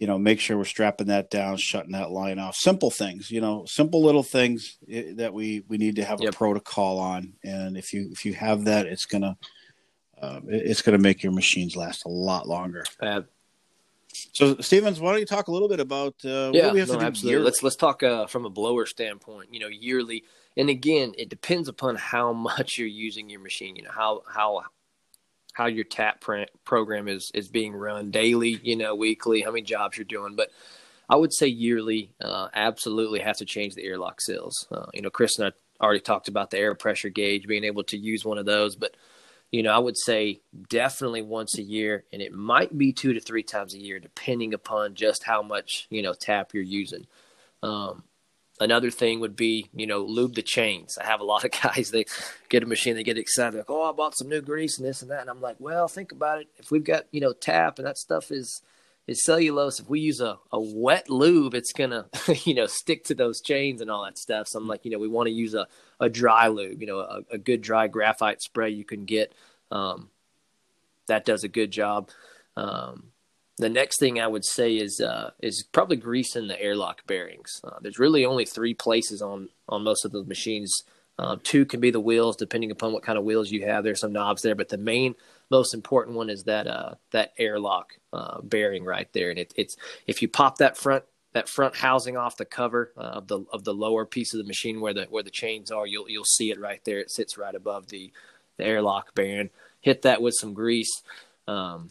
you 0.00 0.06
know 0.06 0.18
make 0.18 0.40
sure 0.40 0.56
we're 0.56 0.64
strapping 0.64 1.08
that 1.08 1.30
down, 1.30 1.58
shutting 1.58 1.92
that 1.92 2.10
line 2.10 2.38
off. 2.38 2.56
Simple 2.56 2.90
things, 2.90 3.30
you 3.30 3.40
know, 3.40 3.64
simple 3.66 4.02
little 4.02 4.22
things 4.22 4.78
eh, 4.90 5.12
that 5.16 5.34
we 5.34 5.62
we 5.68 5.76
need 5.76 5.96
to 5.96 6.04
have 6.04 6.20
yep. 6.20 6.32
a 6.32 6.36
protocol 6.36 6.98
on. 6.98 7.34
And 7.44 7.76
if 7.76 7.92
you 7.92 8.08
if 8.10 8.24
you 8.24 8.32
have 8.32 8.64
that, 8.64 8.86
it's 8.86 9.04
gonna 9.04 9.36
uh, 10.20 10.40
it's 10.48 10.80
gonna 10.80 10.98
make 10.98 11.22
your 11.22 11.32
machines 11.32 11.76
last 11.76 12.06
a 12.06 12.08
lot 12.08 12.48
longer. 12.48 12.82
Uh, 12.98 13.22
so, 14.32 14.56
Stevens, 14.56 15.00
why 15.00 15.12
don't 15.12 15.20
you 15.20 15.26
talk 15.26 15.48
a 15.48 15.52
little 15.52 15.68
bit 15.68 15.80
about 15.80 16.14
uh, 16.24 16.50
yeah, 16.52 16.72
no, 16.72 16.80
absolutely. 16.80 17.30
Yearly? 17.30 17.44
Let's 17.44 17.62
let's 17.62 17.76
talk 17.76 18.02
uh, 18.02 18.26
from 18.26 18.46
a 18.46 18.50
blower 18.50 18.86
standpoint. 18.86 19.52
You 19.52 19.60
know, 19.60 19.68
yearly, 19.68 20.24
and 20.56 20.70
again, 20.70 21.12
it 21.18 21.28
depends 21.28 21.68
upon 21.68 21.96
how 21.96 22.32
much 22.58 22.78
you're 22.78 22.88
using 22.88 23.28
your 23.28 23.40
machine. 23.40 23.76
You 23.76 23.82
know, 23.82 23.92
how 23.92 24.22
how 24.26 24.62
how 25.60 25.66
your 25.66 25.84
tap 25.84 26.22
print 26.22 26.48
program 26.64 27.06
is 27.06 27.30
is 27.34 27.48
being 27.48 27.74
run 27.74 28.10
daily. 28.10 28.58
You 28.62 28.76
know, 28.76 28.94
weekly, 28.94 29.42
how 29.42 29.50
many 29.50 29.62
jobs 29.62 29.98
you're 29.98 30.04
doing, 30.06 30.36
but 30.36 30.50
I 31.08 31.16
would 31.16 31.34
say 31.34 31.48
yearly, 31.48 32.12
uh, 32.22 32.48
absolutely 32.54 33.20
has 33.20 33.38
to 33.38 33.44
change 33.44 33.74
the 33.74 33.84
airlock 33.84 34.20
seals. 34.22 34.66
Uh, 34.70 34.86
you 34.94 35.02
know, 35.02 35.10
Chris 35.10 35.38
and 35.38 35.52
I 35.52 35.84
already 35.84 36.00
talked 36.00 36.28
about 36.28 36.50
the 36.50 36.58
air 36.58 36.74
pressure 36.74 37.10
gauge, 37.10 37.46
being 37.46 37.64
able 37.64 37.82
to 37.84 37.98
use 37.98 38.24
one 38.24 38.38
of 38.38 38.46
those, 38.46 38.74
but 38.74 38.96
you 39.50 39.62
know, 39.62 39.72
I 39.72 39.78
would 39.78 39.98
say 39.98 40.40
definitely 40.68 41.22
once 41.22 41.58
a 41.58 41.62
year, 41.62 42.04
and 42.12 42.22
it 42.22 42.32
might 42.32 42.76
be 42.78 42.92
two 42.92 43.12
to 43.12 43.20
three 43.20 43.42
times 43.42 43.74
a 43.74 43.78
year, 43.78 43.98
depending 43.98 44.54
upon 44.54 44.94
just 44.94 45.24
how 45.24 45.42
much 45.42 45.88
you 45.90 46.00
know 46.00 46.14
tap 46.14 46.54
you're 46.54 46.62
using. 46.62 47.06
Um, 47.62 48.04
another 48.60 48.90
thing 48.90 49.18
would 49.20 49.34
be 49.34 49.68
you 49.74 49.86
know 49.86 50.00
lube 50.00 50.34
the 50.34 50.42
chains. 50.42 50.96
I 50.98 51.06
have 51.06 51.20
a 51.20 51.24
lot 51.24 51.44
of 51.44 51.50
guys 51.62 51.90
they 51.90 52.04
get 52.48 52.62
a 52.62 52.66
machine, 52.66 52.94
they 52.94 53.02
get 53.02 53.18
excited, 53.18 53.56
like 53.56 53.70
oh 53.70 53.88
I 53.88 53.92
bought 53.92 54.16
some 54.16 54.28
new 54.28 54.40
grease 54.40 54.78
and 54.78 54.86
this 54.86 55.02
and 55.02 55.10
that, 55.10 55.22
and 55.22 55.30
I'm 55.30 55.40
like, 55.40 55.56
well 55.58 55.88
think 55.88 56.12
about 56.12 56.40
it. 56.40 56.48
If 56.58 56.70
we've 56.70 56.84
got 56.84 57.06
you 57.10 57.20
know 57.20 57.32
tap 57.32 57.78
and 57.78 57.86
that 57.86 57.98
stuff 57.98 58.30
is 58.30 58.62
is 59.10 59.24
cellulose. 59.24 59.80
If 59.80 59.88
we 59.88 59.98
use 59.98 60.20
a, 60.20 60.38
a 60.52 60.60
wet 60.60 61.10
lube, 61.10 61.54
it's 61.54 61.72
gonna, 61.72 62.06
you 62.44 62.54
know, 62.54 62.66
stick 62.66 63.04
to 63.04 63.14
those 63.14 63.40
chains 63.40 63.80
and 63.80 63.90
all 63.90 64.04
that 64.04 64.16
stuff. 64.16 64.46
So 64.48 64.58
I'm 64.58 64.68
like, 64.68 64.84
you 64.84 64.90
know, 64.92 64.98
we 64.98 65.08
want 65.08 65.26
to 65.26 65.32
use 65.32 65.52
a, 65.54 65.66
a 65.98 66.08
dry 66.08 66.46
lube, 66.46 66.80
you 66.80 66.86
know, 66.86 67.00
a, 67.00 67.22
a 67.32 67.38
good 67.38 67.60
dry 67.60 67.88
graphite 67.88 68.40
spray 68.40 68.70
you 68.70 68.84
can 68.84 69.04
get. 69.04 69.34
Um, 69.72 70.10
that 71.08 71.24
does 71.24 71.42
a 71.42 71.48
good 71.48 71.72
job. 71.72 72.10
Um, 72.56 73.09
the 73.60 73.68
next 73.68 74.00
thing 74.00 74.20
I 74.20 74.26
would 74.26 74.44
say 74.44 74.76
is 74.76 75.00
uh, 75.00 75.30
is 75.40 75.64
probably 75.72 75.96
greasing 75.96 76.48
the 76.48 76.60
airlock 76.60 77.06
bearings. 77.06 77.60
Uh, 77.62 77.78
there's 77.80 77.98
really 77.98 78.24
only 78.24 78.44
three 78.44 78.74
places 78.74 79.22
on 79.22 79.48
on 79.68 79.84
most 79.84 80.04
of 80.04 80.12
the 80.12 80.24
machines. 80.24 80.72
Uh, 81.18 81.36
two 81.42 81.66
can 81.66 81.80
be 81.80 81.90
the 81.90 82.00
wheels, 82.00 82.36
depending 82.36 82.70
upon 82.70 82.94
what 82.94 83.02
kind 83.02 83.18
of 83.18 83.24
wheels 83.24 83.50
you 83.50 83.66
have. 83.66 83.84
There's 83.84 84.00
some 84.00 84.12
knobs 84.12 84.40
there, 84.40 84.54
but 84.54 84.70
the 84.70 84.78
main 84.78 85.14
most 85.50 85.74
important 85.74 86.16
one 86.16 86.30
is 86.30 86.44
that 86.44 86.66
uh, 86.66 86.94
that 87.10 87.32
airlock 87.38 87.98
uh, 88.12 88.40
bearing 88.40 88.84
right 88.84 89.12
there. 89.12 89.28
And 89.28 89.38
it, 89.38 89.52
it's 89.56 89.76
if 90.06 90.22
you 90.22 90.28
pop 90.28 90.58
that 90.58 90.78
front 90.78 91.04
that 91.32 91.48
front 91.48 91.76
housing 91.76 92.16
off 92.16 92.36
the 92.38 92.44
cover 92.44 92.92
uh, 92.96 93.00
of 93.00 93.28
the 93.28 93.44
of 93.52 93.64
the 93.64 93.74
lower 93.74 94.06
piece 94.06 94.32
of 94.32 94.38
the 94.38 94.46
machine 94.46 94.80
where 94.80 94.94
the 94.94 95.04
where 95.10 95.22
the 95.22 95.30
chains 95.30 95.70
are, 95.70 95.86
you'll 95.86 96.08
you'll 96.08 96.24
see 96.24 96.50
it 96.50 96.58
right 96.58 96.80
there. 96.84 96.98
It 96.98 97.10
sits 97.10 97.36
right 97.36 97.54
above 97.54 97.88
the 97.88 98.10
the 98.56 98.64
airlock 98.64 99.14
bearing. 99.14 99.50
Hit 99.80 100.02
that 100.02 100.22
with 100.22 100.34
some 100.34 100.54
grease. 100.54 101.02
Um, 101.46 101.90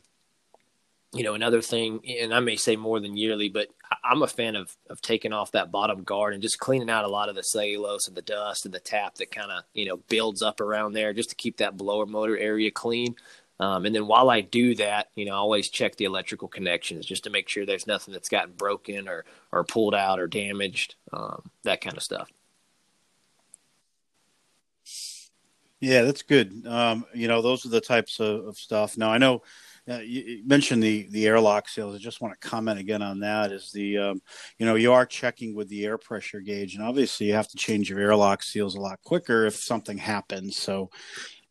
you 1.12 1.24
know, 1.24 1.34
another 1.34 1.62
thing, 1.62 2.02
and 2.20 2.34
I 2.34 2.40
may 2.40 2.56
say 2.56 2.76
more 2.76 3.00
than 3.00 3.18
yearly, 3.18 3.50
but 3.50 3.70
I'm 4.04 4.22
a 4.22 4.28
fan 4.28 4.56
of 4.56 4.76
of 4.90 5.02
taking 5.02 5.34
off 5.34 5.52
that 5.54 5.72
bottom 5.72 6.04
guard 6.04 6.34
and 6.34 6.42
just 6.42 6.60
cleaning 6.60 6.90
out 6.90 7.06
a 7.06 7.10
lot 7.10 7.30
of 7.30 7.36
the 7.36 7.42
cellulose 7.42 8.08
and 8.08 8.16
the 8.16 8.22
dust 8.22 8.66
and 8.66 8.74
the 8.74 8.80
tap 8.80 9.16
that 9.16 9.32
kind 9.32 9.52
of 9.52 9.64
you 9.74 9.86
know 9.86 9.98
builds 10.10 10.44
up 10.44 10.62
around 10.62 10.94
there, 10.94 11.14
just 11.14 11.30
to 11.30 11.36
keep 11.36 11.58
that 11.58 11.78
blower 11.78 12.06
motor 12.06 12.38
area 12.38 12.70
clean. 12.70 13.16
Um, 13.60 13.86
and 13.86 13.94
then 13.94 14.08
while 14.08 14.30
I 14.30 14.40
do 14.42 14.76
that, 14.76 15.10
you 15.16 15.26
know, 15.26 15.34
I 15.34 15.38
always 15.38 15.70
check 15.70 15.98
the 15.98 16.06
electrical 16.06 16.48
connections 16.48 17.06
just 17.06 17.26
to 17.26 17.30
make 17.30 17.50
sure 17.50 17.66
there's 17.66 17.88
nothing 17.88 18.14
that's 18.14 18.30
gotten 18.30 18.54
broken 18.54 19.08
or 19.10 19.26
or 19.52 19.64
pulled 19.64 19.96
out 19.96 20.20
or 20.20 20.28
damaged, 20.28 20.96
um, 21.12 21.50
that 21.64 21.82
kind 21.82 21.98
of 21.98 22.04
stuff. 22.04 22.32
Yeah, 25.80 26.04
that's 26.04 26.22
good. 26.22 26.68
Um, 26.68 27.06
you 27.14 27.28
know, 27.28 27.42
those 27.42 27.66
are 27.66 27.70
the 27.70 27.82
types 27.82 28.20
of, 28.20 28.46
of 28.48 28.58
stuff. 28.58 28.98
Now 28.98 29.12
I 29.12 29.18
know 29.18 29.42
uh, 29.90 30.00
you 30.00 30.44
mentioned 30.46 30.84
the 30.84 31.08
the 31.10 31.26
airlock 31.26 31.68
seals. 31.68 31.96
I 31.96 31.98
just 31.98 32.22
want 32.22 32.40
to 32.40 32.48
comment 32.48 32.80
again 32.80 33.02
on 33.02 33.20
that. 33.22 33.52
Is 33.52 33.72
the 33.72 33.98
um, 33.98 34.22
you 34.58 34.66
know 34.66 34.76
you 34.76 34.94
are 34.94 35.06
checking 35.06 35.56
with 35.56 35.70
the 35.70 35.86
air 35.86 35.98
pressure 35.98 36.42
gauge, 36.42 36.76
and 36.76 36.84
obviously 36.84 37.28
you 37.28 37.34
have 37.34 37.48
to 37.48 37.58
change 37.58 37.90
your 37.90 38.00
airlock 38.00 38.44
seals 38.44 38.76
a 38.76 38.82
lot 38.82 39.00
quicker 39.04 39.46
if 39.46 39.56
something 39.56 39.98
happens. 39.98 40.58
So 40.58 40.90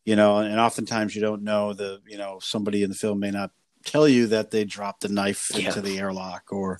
you 0.05 0.15
know, 0.15 0.37
and 0.37 0.59
oftentimes 0.59 1.15
you 1.15 1.21
don't 1.21 1.43
know 1.43 1.73
the 1.73 2.01
you 2.07 2.17
know 2.17 2.39
somebody 2.41 2.83
in 2.83 2.89
the 2.89 2.95
film 2.95 3.19
may 3.19 3.31
not 3.31 3.51
tell 3.85 4.07
you 4.07 4.27
that 4.27 4.51
they 4.51 4.65
dropped 4.65 5.01
the 5.01 5.09
knife 5.09 5.47
yeah. 5.53 5.67
into 5.67 5.81
the 5.81 5.99
airlock 5.99 6.51
or 6.51 6.79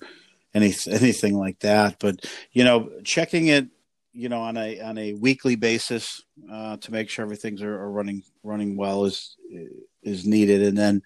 any 0.54 0.74
anything 0.88 1.38
like 1.38 1.60
that. 1.60 1.98
But 2.00 2.26
you 2.52 2.64
know, 2.64 2.90
checking 3.04 3.48
it 3.48 3.68
you 4.12 4.30
know 4.30 4.42
on 4.42 4.58
a 4.58 4.80
on 4.82 4.98
a 4.98 5.14
weekly 5.14 5.56
basis 5.56 6.24
uh, 6.52 6.78
to 6.78 6.92
make 6.92 7.10
sure 7.10 7.24
everything's 7.24 7.62
are, 7.62 7.80
are, 7.80 7.92
running 7.92 8.24
running 8.44 8.76
well 8.76 9.06
is 9.06 9.38
is 10.04 10.26
needed. 10.26 10.62
And 10.64 10.78
then 10.78 11.02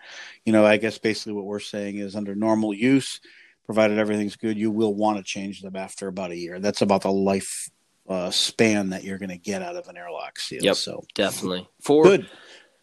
you 0.45 0.53
know 0.53 0.65
i 0.65 0.77
guess 0.77 0.97
basically 0.97 1.33
what 1.33 1.45
we're 1.45 1.59
saying 1.59 1.97
is 1.97 2.15
under 2.15 2.35
normal 2.35 2.73
use 2.73 3.19
provided 3.65 3.97
everything's 3.97 4.35
good 4.35 4.57
you 4.57 4.71
will 4.71 4.93
want 4.93 5.17
to 5.17 5.23
change 5.23 5.61
them 5.61 5.75
after 5.75 6.07
about 6.07 6.31
a 6.31 6.37
year. 6.37 6.59
That's 6.59 6.81
about 6.81 7.01
the 7.01 7.11
life 7.11 7.69
uh, 8.07 8.29
span 8.29 8.89
that 8.89 9.03
you're 9.03 9.17
going 9.17 9.29
to 9.29 9.37
get 9.37 9.61
out 9.61 9.77
of 9.77 9.87
an 9.87 9.95
airlock 9.95 10.37
seal 10.37 10.61
yep, 10.61 10.75
so. 10.75 11.05
definitely. 11.15 11.67
For 11.81 12.03
good 12.03 12.29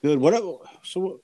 good. 0.03 0.19
What 0.19 0.35
so 0.83 1.21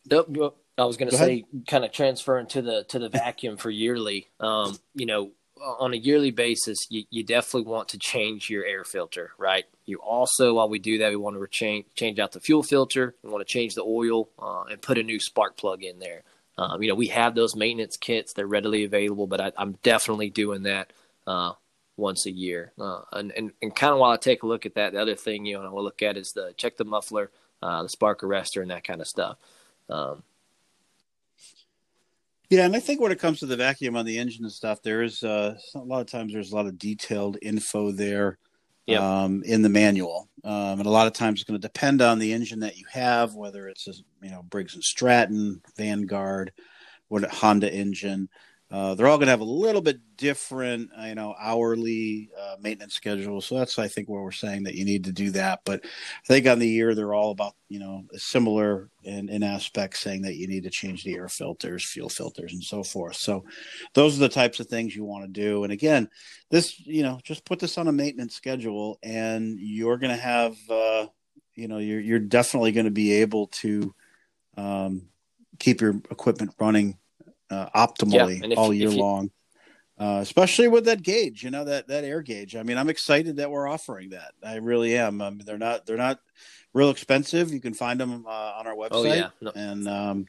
I 0.79 0.85
was 0.85 0.97
going 0.97 1.11
to 1.11 1.17
say, 1.17 1.45
kind 1.67 1.85
of 1.85 1.93
transferring 1.93 2.47
to 2.49 2.63
the 2.63 2.85
to 2.89 2.99
the 2.99 3.09
vacuum 3.09 3.57
for 3.57 3.71
yearly. 3.71 4.29
Um, 4.41 4.79
you 4.95 5.07
know, 5.07 5.31
on 5.63 5.95
a 5.95 5.97
yearly 5.97 6.31
basis, 6.31 6.87
you, 6.91 7.05
you 7.11 7.25
definitely 7.25 7.71
want 7.71 7.89
to 7.91 7.99
change 7.99 8.51
your 8.51 8.65
air 8.65 8.85
filter, 8.85 9.33
right? 9.39 9.65
You 9.85 9.99
also, 9.99 10.55
while 10.55 10.69
we 10.69 10.79
do 10.79 10.99
that, 10.99 11.11
we 11.11 11.17
want 11.17 11.37
to 11.37 11.47
change 11.49 11.87
change 11.95 12.19
out 12.19 12.33
the 12.33 12.41
fuel 12.41 12.63
filter. 12.63 13.15
We 13.23 13.31
want 13.31 13.47
to 13.47 13.53
change 13.53 13.75
the 13.75 13.83
oil 13.83 14.29
uh, 14.39 14.65
and 14.65 14.81
put 14.81 14.99
a 14.99 15.03
new 15.03 15.21
spark 15.21 15.57
plug 15.57 15.83
in 15.83 15.99
there. 15.99 16.23
Um, 16.59 16.83
you 16.83 16.89
know, 16.89 16.95
we 16.95 17.09
have 17.09 17.35
those 17.35 17.57
maintenance 17.57 17.97
kits; 17.97 18.33
they're 18.33 18.47
readily 18.47 18.85
available. 18.85 19.27
But 19.27 19.41
I, 19.41 19.53
am 19.63 19.79
definitely 19.83 20.31
doing 20.31 20.65
that 20.65 20.93
uh, 21.27 21.53
once 21.97 22.27
a 22.27 22.33
year. 22.33 22.73
Uh, 22.79 23.03
and 23.13 23.33
and, 23.33 23.53
and 23.63 23.75
kind 23.75 23.93
of 23.93 23.99
while 23.99 24.13
I 24.13 24.17
take 24.17 24.43
a 24.43 24.47
look 24.47 24.67
at 24.67 24.75
that, 24.75 24.93
the 24.93 25.01
other 25.01 25.15
thing 25.15 25.47
you 25.47 25.59
know 25.59 25.67
I 25.67 25.71
will 25.71 25.85
look 25.85 26.03
at 26.03 26.17
is 26.17 26.33
the 26.33 26.55
check 26.57 26.77
the 26.77 26.85
muffler, 26.85 27.31
uh, 27.63 27.83
the 27.83 27.89
spark 27.89 28.21
arrestor, 28.21 28.63
and 28.63 28.71
that 28.71 28.85
kind 28.85 29.01
of 29.01 29.07
stuff. 29.07 29.39
Um, 29.89 30.23
yeah, 32.51 32.65
and 32.65 32.77
I 32.77 32.81
think 32.81 33.01
when 33.01 33.13
it 33.13 33.19
comes 33.19 33.41
to 33.41 33.47
the 33.47 33.57
vacuum 33.57 33.97
on 33.97 34.07
the 34.07 34.19
engine 34.19 34.45
and 34.45 34.53
stuff, 34.53 34.83
there 34.83 35.03
is 35.03 35.23
uh, 35.23 35.57
a 35.75 35.79
lot 35.79 36.01
of 36.01 36.07
times 36.07 36.33
there's 36.33 36.53
a 36.53 36.57
lot 36.57 36.67
of 36.67 36.79
detailed 36.79 37.39
info 37.43 37.91
there 37.93 38.39
yep. 38.87 39.01
um, 39.01 39.43
in 39.45 39.63
the 39.63 39.69
manual, 39.69 40.29
um, 40.45 40.79
and 40.79 40.87
a 40.87 40.91
lot 40.91 41.07
of 41.07 41.13
times 41.13 41.41
it's 41.41 41.49
going 41.49 41.61
to 41.61 41.67
depend 41.69 42.03
on 42.03 42.19
the 42.19 42.33
engine 42.33 42.61
that 42.61 42.79
you 42.79 42.85
have, 42.91 43.35
whether 43.35 43.69
it's 43.69 43.89
a 43.89 43.93
you 44.23 44.31
know 44.31 44.43
Briggs 44.43 44.75
and 44.75 44.85
Stratton, 44.85 45.61
Vanguard, 45.77 46.53
what 47.09 47.25
a 47.25 47.29
Honda 47.29 47.73
engine. 47.73 48.29
Uh, 48.69 48.97
they're 48.97 49.07
all 49.07 49.17
going 49.17 49.27
to 49.27 49.31
have 49.31 49.41
a 49.41 49.45
little 49.45 49.81
bit 49.81 50.01
different, 50.17 50.91
you 51.05 51.15
know, 51.15 51.37
hourly 51.39 52.29
uh, 52.37 52.57
maintenance 52.61 52.95
schedule. 52.95 53.41
So 53.41 53.57
that's, 53.57 53.79
I 53.79 53.87
think, 53.87 54.09
where 54.09 54.23
we're 54.23 54.33
saying 54.33 54.65
that 54.65 54.75
you 54.75 54.85
need 54.85 55.05
to 55.05 55.13
do 55.13 55.31
that. 55.31 55.61
But 55.65 55.85
I 55.85 56.27
think 56.27 56.49
on 56.49 56.59
the 56.59 56.69
year, 56.69 56.93
they're 56.93 57.15
all 57.15 57.31
about, 57.31 57.55
you 57.69 57.79
know, 57.79 58.03
similar 58.15 58.91
in, 59.05 59.29
in 59.29 59.45
aspects, 59.45 60.01
saying 60.01 60.23
that 60.23 60.35
you 60.35 60.49
need 60.49 60.65
to 60.65 60.71
change 60.71 61.05
the 61.05 61.15
air 61.15 61.29
filters, 61.29 61.85
fuel 61.85 62.09
filters, 62.09 62.55
and 62.55 62.63
so 62.63 62.83
forth. 62.83 63.15
So 63.15 63.45
those 63.95 64.17
are 64.17 64.23
the 64.23 64.29
types 64.29 64.59
of 64.59 64.67
things 64.67 64.97
you 64.97 65.05
want 65.05 65.25
to 65.25 65.31
do. 65.31 65.63
And 65.63 65.73
again, 65.73 66.09
this, 66.51 66.81
you 66.81 67.05
know, 67.05 67.21
just 67.23 67.45
put 67.45 67.61
this 67.61 67.79
on 67.79 67.87
a 67.87 67.93
maintenance 67.93 68.35
schedule, 68.35 68.99
and 69.01 69.61
you're 69.61 69.99
going 69.99 70.15
to 70.15 70.21
have, 70.21 70.57
uh, 70.69 71.07
you 71.55 71.69
know, 71.69 71.79
you're 71.79 72.01
you're 72.01 72.19
definitely 72.19 72.73
going 72.73 72.87
to 72.87 72.91
be 72.91 73.13
able 73.13 73.47
to 73.47 73.95
um, 74.57 75.03
keep 75.61 75.81
your 75.81 76.01
equipment 76.11 76.53
running 76.59 76.99
uh, 77.51 77.69
optimally 77.75 78.41
yeah, 78.41 78.49
if, 78.53 78.59
all 78.59 78.73
year 78.73 78.91
you, 78.91 78.99
long. 78.99 79.31
Uh, 79.99 80.19
especially 80.21 80.69
with 80.69 80.85
that 80.85 81.03
gauge, 81.03 81.43
you 81.43 81.51
know 81.51 81.65
that 81.65 81.89
that 81.89 82.05
air 82.05 82.21
gauge. 82.21 82.55
I 82.55 82.63
mean, 82.63 82.77
I'm 82.77 82.91
excited 82.91 83.37
that 83.37 83.51
we're 83.51 83.67
offering 83.67 84.11
that. 84.11 84.33
I 84.45 84.57
really 84.57 84.97
am. 84.97 85.23
I 85.23 85.31
mean, 85.31 85.43
they're 85.47 85.57
not 85.57 85.87
they're 85.87 85.97
not 85.97 86.21
real 86.75 86.91
expensive. 86.91 87.51
You 87.51 87.61
can 87.61 87.73
find 87.73 87.99
them 87.99 88.27
uh, 88.27 88.31
on 88.31 88.67
our 88.67 88.75
website, 88.75 88.91
oh, 88.93 89.03
yeah. 89.05 89.29
No. 89.41 89.53
and 89.55 89.89
um, 89.89 90.27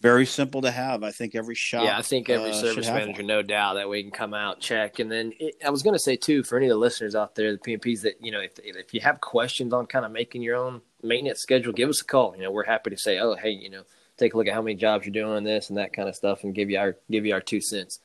very 0.00 0.24
simple 0.24 0.62
to 0.62 0.70
have. 0.70 1.02
I 1.02 1.10
think 1.10 1.34
every 1.34 1.54
shop. 1.54 1.84
Yeah, 1.84 1.98
I 1.98 2.02
think 2.02 2.30
every 2.30 2.52
uh, 2.52 2.54
service 2.54 2.88
manager, 2.88 3.22
no 3.22 3.42
doubt, 3.42 3.74
that 3.74 3.86
we 3.86 4.02
can 4.02 4.12
come 4.12 4.32
out 4.32 4.60
check. 4.60 4.98
And 4.98 5.12
then 5.12 5.34
it, 5.38 5.56
I 5.62 5.68
was 5.68 5.82
going 5.82 5.94
to 5.94 6.00
say 6.00 6.16
too, 6.16 6.42
for 6.42 6.56
any 6.56 6.66
of 6.66 6.70
the 6.70 6.76
listeners 6.76 7.14
out 7.14 7.34
there, 7.34 7.52
the 7.52 7.58
PMPs 7.58 8.00
that 8.02 8.14
you 8.22 8.32
know, 8.32 8.40
if 8.40 8.52
if 8.64 8.94
you 8.94 9.00
have 9.02 9.20
questions 9.20 9.74
on 9.74 9.84
kind 9.84 10.06
of 10.06 10.10
making 10.10 10.40
your 10.40 10.56
own 10.56 10.80
maintenance 11.02 11.40
schedule, 11.40 11.74
give 11.74 11.90
us 11.90 12.00
a 12.00 12.04
call. 12.06 12.34
You 12.34 12.44
know, 12.44 12.50
we're 12.50 12.64
happy 12.64 12.88
to 12.88 12.96
say, 12.96 13.18
oh, 13.18 13.34
hey, 13.34 13.50
you 13.50 13.68
know 13.68 13.82
take 14.18 14.34
a 14.34 14.36
look 14.36 14.46
at 14.46 14.54
how 14.54 14.62
many 14.62 14.74
jobs 14.74 15.06
you're 15.06 15.12
doing 15.12 15.32
on 15.32 15.44
this 15.44 15.68
and 15.68 15.78
that 15.78 15.92
kind 15.92 16.08
of 16.08 16.16
stuff 16.16 16.44
and 16.44 16.54
give 16.54 16.70
you 16.70 16.78
our 16.78 16.96
give 17.10 17.26
you 17.26 17.34
our 17.34 17.40
two 17.40 17.60
cents. 17.60 18.00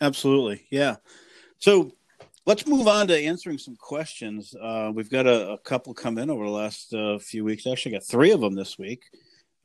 Absolutely. 0.00 0.64
Yeah. 0.70 0.96
So 1.58 1.92
let's 2.46 2.66
move 2.66 2.88
on 2.88 3.06
to 3.08 3.16
answering 3.16 3.58
some 3.58 3.76
questions. 3.76 4.54
Uh, 4.60 4.90
we've 4.94 5.10
got 5.10 5.26
a, 5.26 5.52
a, 5.52 5.58
couple 5.58 5.92
come 5.92 6.16
in 6.18 6.30
over 6.30 6.44
the 6.44 6.50
last 6.50 6.94
uh, 6.94 7.18
few 7.18 7.44
weeks. 7.44 7.66
Actually, 7.66 7.92
got 7.92 8.04
three 8.04 8.30
of 8.32 8.40
them 8.40 8.54
this 8.54 8.78
week. 8.78 9.04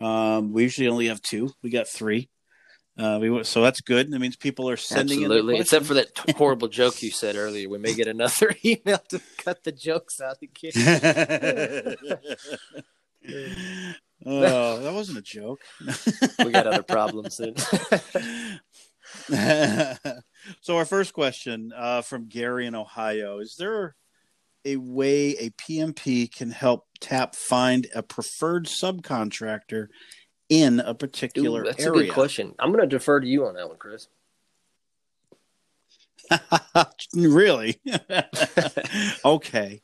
Um, 0.02 0.52
we 0.52 0.64
usually 0.64 0.90
only 0.90 1.08
have 1.08 1.22
two. 1.22 1.52
We 1.62 1.70
got 1.70 1.88
three. 1.88 2.30
Uh, 2.98 3.20
we 3.22 3.44
so 3.44 3.62
that's 3.62 3.82
good. 3.82 4.10
That 4.12 4.20
means 4.20 4.38
people 4.38 4.70
are 4.70 4.78
sending 4.78 5.20
absolutely, 5.24 5.58
except 5.58 5.86
for 5.86 5.96
that 5.96 6.08
horrible 6.38 6.70
joke 6.70 7.04
you 7.04 7.12
said 7.12 7.36
earlier. 7.36 7.68
We 7.68 7.78
may 7.78 7.94
get 7.94 8.08
another 8.08 8.56
email 8.66 9.00
to 9.10 9.22
cut 9.38 9.64
the 9.64 9.74
jokes 9.74 10.22
out 10.22 10.38
again. 10.42 11.96
oh, 14.26 14.80
that 14.80 14.94
wasn't 14.94 15.18
a 15.18 15.22
joke. 15.22 15.62
we 16.40 16.52
got 16.52 16.68
other 16.68 16.84
problems 16.84 17.38
then. 17.38 17.56
so 20.62 20.78
our 20.78 20.86
first 20.86 21.14
question 21.14 21.72
uh, 21.76 22.02
from 22.02 22.28
Gary 22.28 22.66
in 22.66 22.76
Ohio: 22.76 23.40
Is 23.40 23.56
there 23.58 23.96
a 24.66 24.78
way 24.78 25.36
a 25.38 25.50
PMP 25.52 26.34
can 26.34 26.52
help 26.52 26.88
TAP 27.00 27.36
find 27.36 27.88
a 27.94 28.02
preferred 28.02 28.66
subcontractor 28.66 29.88
in 30.50 30.80
a 30.80 30.94
particular 30.94 31.62
Ooh, 31.62 31.66
that's 31.66 31.80
area? 31.80 31.92
That's 31.92 32.04
a 32.04 32.06
good 32.08 32.14
question. 32.14 32.56
I'm 32.60 32.72
going 32.72 32.82
to 32.82 32.88
defer 32.88 33.20
to 33.20 33.28
you 33.28 33.46
on 33.46 33.56
that 33.56 33.68
one, 33.68 33.78
Chris. 33.78 34.08
really? 37.16 37.80
okay. 39.26 39.82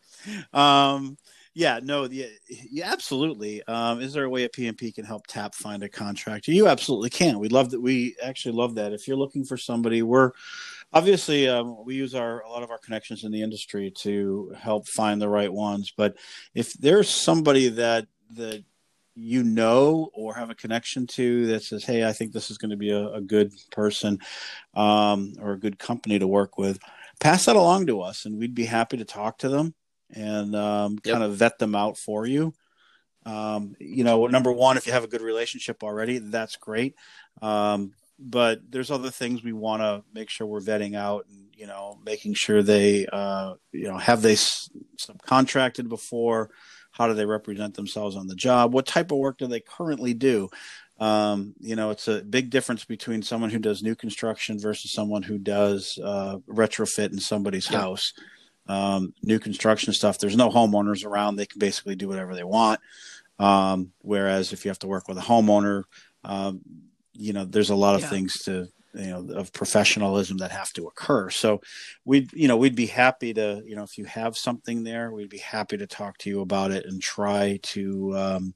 Um, 0.54 1.18
yeah, 1.54 1.80
no, 1.84 2.06
yeah, 2.06 2.28
yeah 2.48 2.92
absolutely. 2.92 3.62
Um, 3.68 4.00
is 4.00 4.14
there 4.14 4.24
a 4.24 4.30
way 4.30 4.46
a 4.46 4.50
PMP 4.50 4.94
can 4.94 5.04
help 5.04 5.28
TAP 5.28 5.54
find 5.56 5.84
a 5.84 5.90
contractor? 5.90 6.52
You 6.52 6.68
absolutely 6.68 7.10
can. 7.10 7.40
We 7.40 7.50
love 7.50 7.72
that. 7.72 7.82
We 7.82 8.16
actually 8.24 8.54
love 8.54 8.76
that. 8.76 8.94
If 8.94 9.08
you're 9.08 9.18
looking 9.18 9.44
for 9.44 9.58
somebody, 9.58 10.02
we're 10.02 10.32
obviously 10.94 11.50
um, 11.50 11.84
we 11.84 11.96
use 11.96 12.16
our 12.16 12.42
a 12.42 12.50
lot 12.50 12.64
of 12.64 12.72
our 12.72 12.78
connections 12.78 13.26
in 13.26 13.32
the 13.32 13.42
industry 13.42 13.92
to 14.00 14.54
help 14.58 14.88
find 14.88 15.22
the 15.22 15.28
right 15.28 15.52
ones. 15.52 15.92
But 15.96 16.16
if 16.56 16.72
there's 16.74 17.10
somebody 17.10 17.68
that 17.70 18.08
that 18.36 18.64
you 19.14 19.44
know 19.44 20.10
or 20.14 20.34
have 20.36 20.52
a 20.52 20.56
connection 20.56 21.06
to 21.08 21.48
that 21.48 21.64
says, 21.64 21.84
"Hey, 21.84 22.06
I 22.08 22.14
think 22.14 22.32
this 22.32 22.50
is 22.50 22.58
going 22.58 22.72
to 22.72 22.78
be 22.78 22.92
a, 22.92 23.10
a 23.10 23.22
good 23.22 23.52
person 23.72 24.20
um, 24.74 25.34
or 25.42 25.52
a 25.52 25.60
good 25.60 25.78
company 25.78 26.18
to 26.18 26.28
work 26.28 26.58
with," 26.58 26.80
pass 27.20 27.46
that 27.46 27.58
along 27.58 27.88
to 27.88 28.00
us, 28.00 28.26
and 28.26 28.38
we'd 28.38 28.56
be 28.56 28.66
happy 28.66 28.96
to 28.96 29.06
talk 29.06 29.40
to 29.40 29.50
them 29.50 29.76
and 30.14 30.56
um, 30.56 30.98
yep. 31.04 31.14
kind 31.14 31.24
of 31.24 31.36
vet 31.36 31.60
them 31.60 31.76
out 31.76 31.98
for 31.98 32.26
you. 32.26 32.54
Um, 33.26 33.76
you 33.80 34.04
know, 34.04 34.26
number 34.28 34.52
one, 34.52 34.78
if 34.78 34.88
you 34.88 34.94
have 34.94 35.04
a 35.04 35.08
good 35.08 35.22
relationship 35.22 35.84
already, 35.84 36.18
that's 36.18 36.56
great. 36.56 36.96
Um, 37.42 37.94
but 38.22 38.60
there's 38.70 38.92
other 38.92 39.10
things 39.10 39.44
we 39.44 39.54
want 39.54 39.82
to 39.82 40.04
make 40.14 40.30
sure 40.30 40.46
we're 40.46 40.62
vetting 40.62 40.96
out 40.96 41.26
and 41.30 41.48
you 41.56 41.66
know 41.66 41.98
making 42.06 42.34
sure 42.34 42.62
they 42.62 43.08
uh, 43.08 43.56
you 43.72 43.88
know 43.88 43.98
have 43.98 44.22
they 44.22 44.36
subcontracted 44.36 45.90
before 45.90 46.50
how 46.92 47.08
do 47.08 47.14
they 47.14 47.26
represent 47.26 47.74
themselves 47.74 48.16
on 48.16 48.28
the 48.28 48.36
job 48.36 48.74
what 48.74 48.86
type 48.86 49.12
of 49.12 49.18
work 49.18 49.38
do 49.38 49.48
they 49.48 49.60
currently 49.60 50.14
do 50.14 50.50
um, 51.00 51.56
you 51.60 51.76
know 51.76 51.90
it's 51.90 52.08
a 52.08 52.22
big 52.22 52.52
difference 52.52 52.86
between 52.86 53.24
someone 53.24 53.50
who 53.50 53.60
does 53.60 53.82
new 53.82 53.96
construction 53.96 54.60
versus 54.60 54.92
someone 54.92 55.24
who 55.24 55.40
does 55.40 55.98
uh, 56.04 56.38
retrofit 56.48 57.12
in 57.12 57.20
somebody's 57.20 57.70
yeah. 57.72 57.80
house 57.80 58.14
um, 58.68 59.14
new 59.24 59.40
construction 59.40 59.94
stuff. 59.94 60.20
There's 60.20 60.38
no 60.38 60.50
homeowners 60.50 61.06
around. 61.06 61.36
They 61.36 61.46
can 61.46 61.60
basically 61.60 61.96
do 61.96 62.08
whatever 62.08 62.36
they 62.36 62.44
want. 62.44 62.80
Um, 63.40 63.92
whereas 64.02 64.54
if 64.54 64.66
you 64.66 64.70
have 64.70 64.80
to 64.80 64.88
work 64.88 65.08
with 65.08 65.18
a 65.18 65.22
homeowner 65.22 65.86
um, 66.24 66.62
you 67.14 67.34
know 67.34 67.46
there's 67.46 67.70
a 67.70 67.76
lot 67.76 67.96
of 67.96 68.02
yeah. 68.02 68.10
things 68.10 68.34
to 68.44 68.68
you 68.94 69.08
know 69.08 69.34
of 69.36 69.54
professionalism 69.54 70.38
that 70.38 70.52
have 70.52 70.72
to 70.74 70.88
occur. 70.88 71.30
So 71.30 71.62
we'd 72.06 72.32
you 72.34 72.48
know 72.48 72.58
we'd 72.58 72.76
be 72.76 72.88
happy 72.88 73.34
to 73.34 73.62
you 73.66 73.76
know 73.76 73.84
if 73.84 73.98
you 73.98 74.06
have 74.06 74.38
something 74.38 74.84
there 74.84 75.12
we'd 75.12 75.30
be 75.30 75.38
happy 75.38 75.78
to 75.78 75.88
talk 75.88 76.18
to 76.20 76.30
you 76.30 76.42
about 76.42 76.72
it 76.72 76.86
and 76.86 77.02
try 77.02 77.60
to 77.64 78.18
um, 78.18 78.54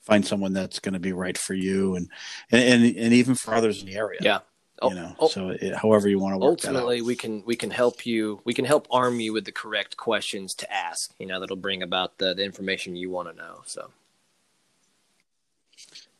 find 0.00 0.26
someone 0.26 0.52
that's 0.52 0.78
going 0.78 0.94
to 0.94 0.98
be 0.98 1.12
right 1.12 1.38
for 1.38 1.54
you 1.54 1.96
and, 1.96 2.10
and 2.50 2.62
and 2.62 2.96
and 2.96 3.12
even 3.12 3.34
for 3.34 3.54
others 3.54 3.80
in 3.80 3.86
the 3.86 3.96
area. 3.96 4.18
Yeah 4.22 4.38
you 4.82 4.94
know 4.94 5.14
oh, 5.18 5.28
so 5.28 5.48
it, 5.48 5.74
however 5.74 6.08
you 6.08 6.18
want 6.18 6.32
to 6.32 6.38
work 6.38 6.50
ultimately 6.50 7.02
we 7.02 7.16
can 7.16 7.42
we 7.46 7.56
can 7.56 7.70
help 7.70 8.06
you 8.06 8.40
we 8.44 8.54
can 8.54 8.64
help 8.64 8.86
arm 8.90 9.18
you 9.18 9.32
with 9.32 9.44
the 9.44 9.52
correct 9.52 9.96
questions 9.96 10.54
to 10.54 10.72
ask 10.72 11.12
you 11.18 11.26
know 11.26 11.40
that'll 11.40 11.56
bring 11.56 11.82
about 11.82 12.18
the, 12.18 12.34
the 12.34 12.44
information 12.44 12.94
you 12.94 13.10
want 13.10 13.28
to 13.28 13.34
know 13.34 13.62
so 13.66 13.90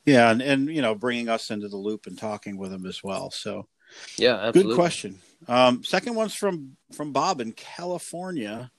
yeah, 0.09 0.31
and, 0.31 0.41
and 0.41 0.75
you 0.75 0.81
know, 0.81 0.95
bringing 0.95 1.29
us 1.29 1.51
into 1.51 1.69
the 1.69 1.77
loop 1.77 2.07
and 2.07 2.17
talking 2.17 2.57
with 2.57 2.71
them 2.71 2.87
as 2.87 3.05
well. 3.05 3.31
So, 3.31 3.67
yeah, 4.17 4.37
absolutely. 4.37 4.73
good 4.73 4.75
question. 4.75 5.19
Um, 5.47 5.85
second 5.85 6.15
one's 6.15 6.35
from 6.35 6.79
from 6.93 7.13
Bob 7.13 7.43
in 7.43 7.53
California, 7.53 8.71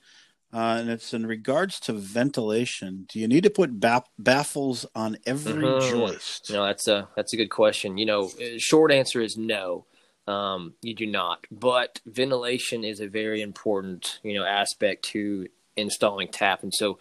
uh, 0.52 0.78
and 0.80 0.90
it's 0.90 1.14
in 1.14 1.26
regards 1.26 1.78
to 1.80 1.92
ventilation. 1.92 3.06
Do 3.08 3.18
you 3.18 3.28
need 3.28 3.44
to 3.44 3.50
put 3.50 3.78
ba- 3.78 4.04
baffles 4.18 4.86
on 4.94 5.16
every 5.26 5.62
mm-hmm. 5.62 5.90
joist? 5.90 6.50
No, 6.50 6.64
that's 6.64 6.88
a 6.88 7.08
that's 7.16 7.32
a 7.32 7.36
good 7.36 7.50
question. 7.50 7.98
You 7.98 8.06
know, 8.06 8.24
uh, 8.24 8.58
short 8.58 8.92
answer 8.92 9.20
is 9.20 9.36
no. 9.36 9.86
Um, 10.26 10.74
you 10.82 10.94
do 10.94 11.06
not, 11.06 11.46
but 11.50 12.00
ventilation 12.06 12.84
is 12.84 13.00
a 13.00 13.08
very 13.08 13.42
important 13.42 14.20
you 14.22 14.34
know 14.34 14.44
aspect 14.44 15.04
to 15.06 15.48
installing 15.76 16.28
tap, 16.28 16.62
and 16.62 16.74
so 16.74 16.98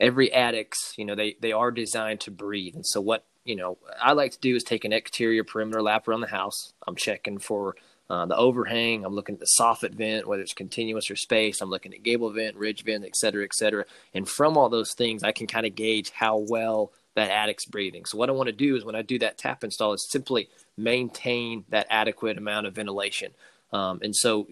every 0.00 0.32
attics, 0.32 0.94
you 0.96 1.04
know, 1.04 1.14
they 1.14 1.36
they 1.40 1.52
are 1.52 1.70
designed 1.70 2.20
to 2.20 2.30
breathe, 2.30 2.74
and 2.74 2.86
so 2.86 3.00
what 3.00 3.24
you 3.44 3.56
know, 3.56 3.78
I 3.98 4.12
like 4.12 4.32
to 4.32 4.38
do 4.38 4.54
is 4.54 4.62
take 4.62 4.84
an 4.84 4.92
exterior 4.92 5.42
perimeter 5.42 5.82
lap 5.82 6.06
around 6.06 6.20
the 6.20 6.26
house. 6.26 6.74
I'm 6.86 6.96
checking 6.96 7.38
for 7.38 7.76
uh, 8.10 8.26
the 8.26 8.36
overhang. 8.36 9.04
I'm 9.04 9.14
looking 9.14 9.34
at 9.34 9.40
the 9.40 9.48
soffit 9.58 9.94
vent, 9.94 10.26
whether 10.26 10.42
it's 10.42 10.54
continuous 10.54 11.10
or 11.10 11.16
space. 11.16 11.60
I'm 11.60 11.70
looking 11.70 11.92
at 11.92 12.02
gable 12.02 12.30
vent, 12.32 12.56
ridge 12.56 12.84
vent, 12.84 13.04
et 13.04 13.16
cetera, 13.16 13.44
et 13.44 13.54
cetera. 13.54 13.84
And 14.14 14.28
from 14.28 14.56
all 14.56 14.68
those 14.68 14.94
things, 14.94 15.22
I 15.22 15.32
can 15.32 15.46
kind 15.46 15.66
of 15.66 15.74
gauge 15.74 16.10
how 16.10 16.38
well 16.48 16.92
that 17.14 17.30
attic's 17.30 17.66
breathing. 17.66 18.04
So 18.04 18.16
what 18.16 18.28
I 18.28 18.32
want 18.32 18.46
to 18.46 18.52
do 18.52 18.76
is 18.76 18.84
when 18.84 18.94
I 18.94 19.02
do 19.02 19.18
that 19.18 19.38
tap 19.38 19.64
install 19.64 19.92
is 19.92 20.08
simply 20.08 20.48
maintain 20.76 21.64
that 21.68 21.86
adequate 21.90 22.38
amount 22.38 22.66
of 22.66 22.74
ventilation. 22.74 23.32
Um, 23.72 24.00
and 24.02 24.14
so 24.16 24.48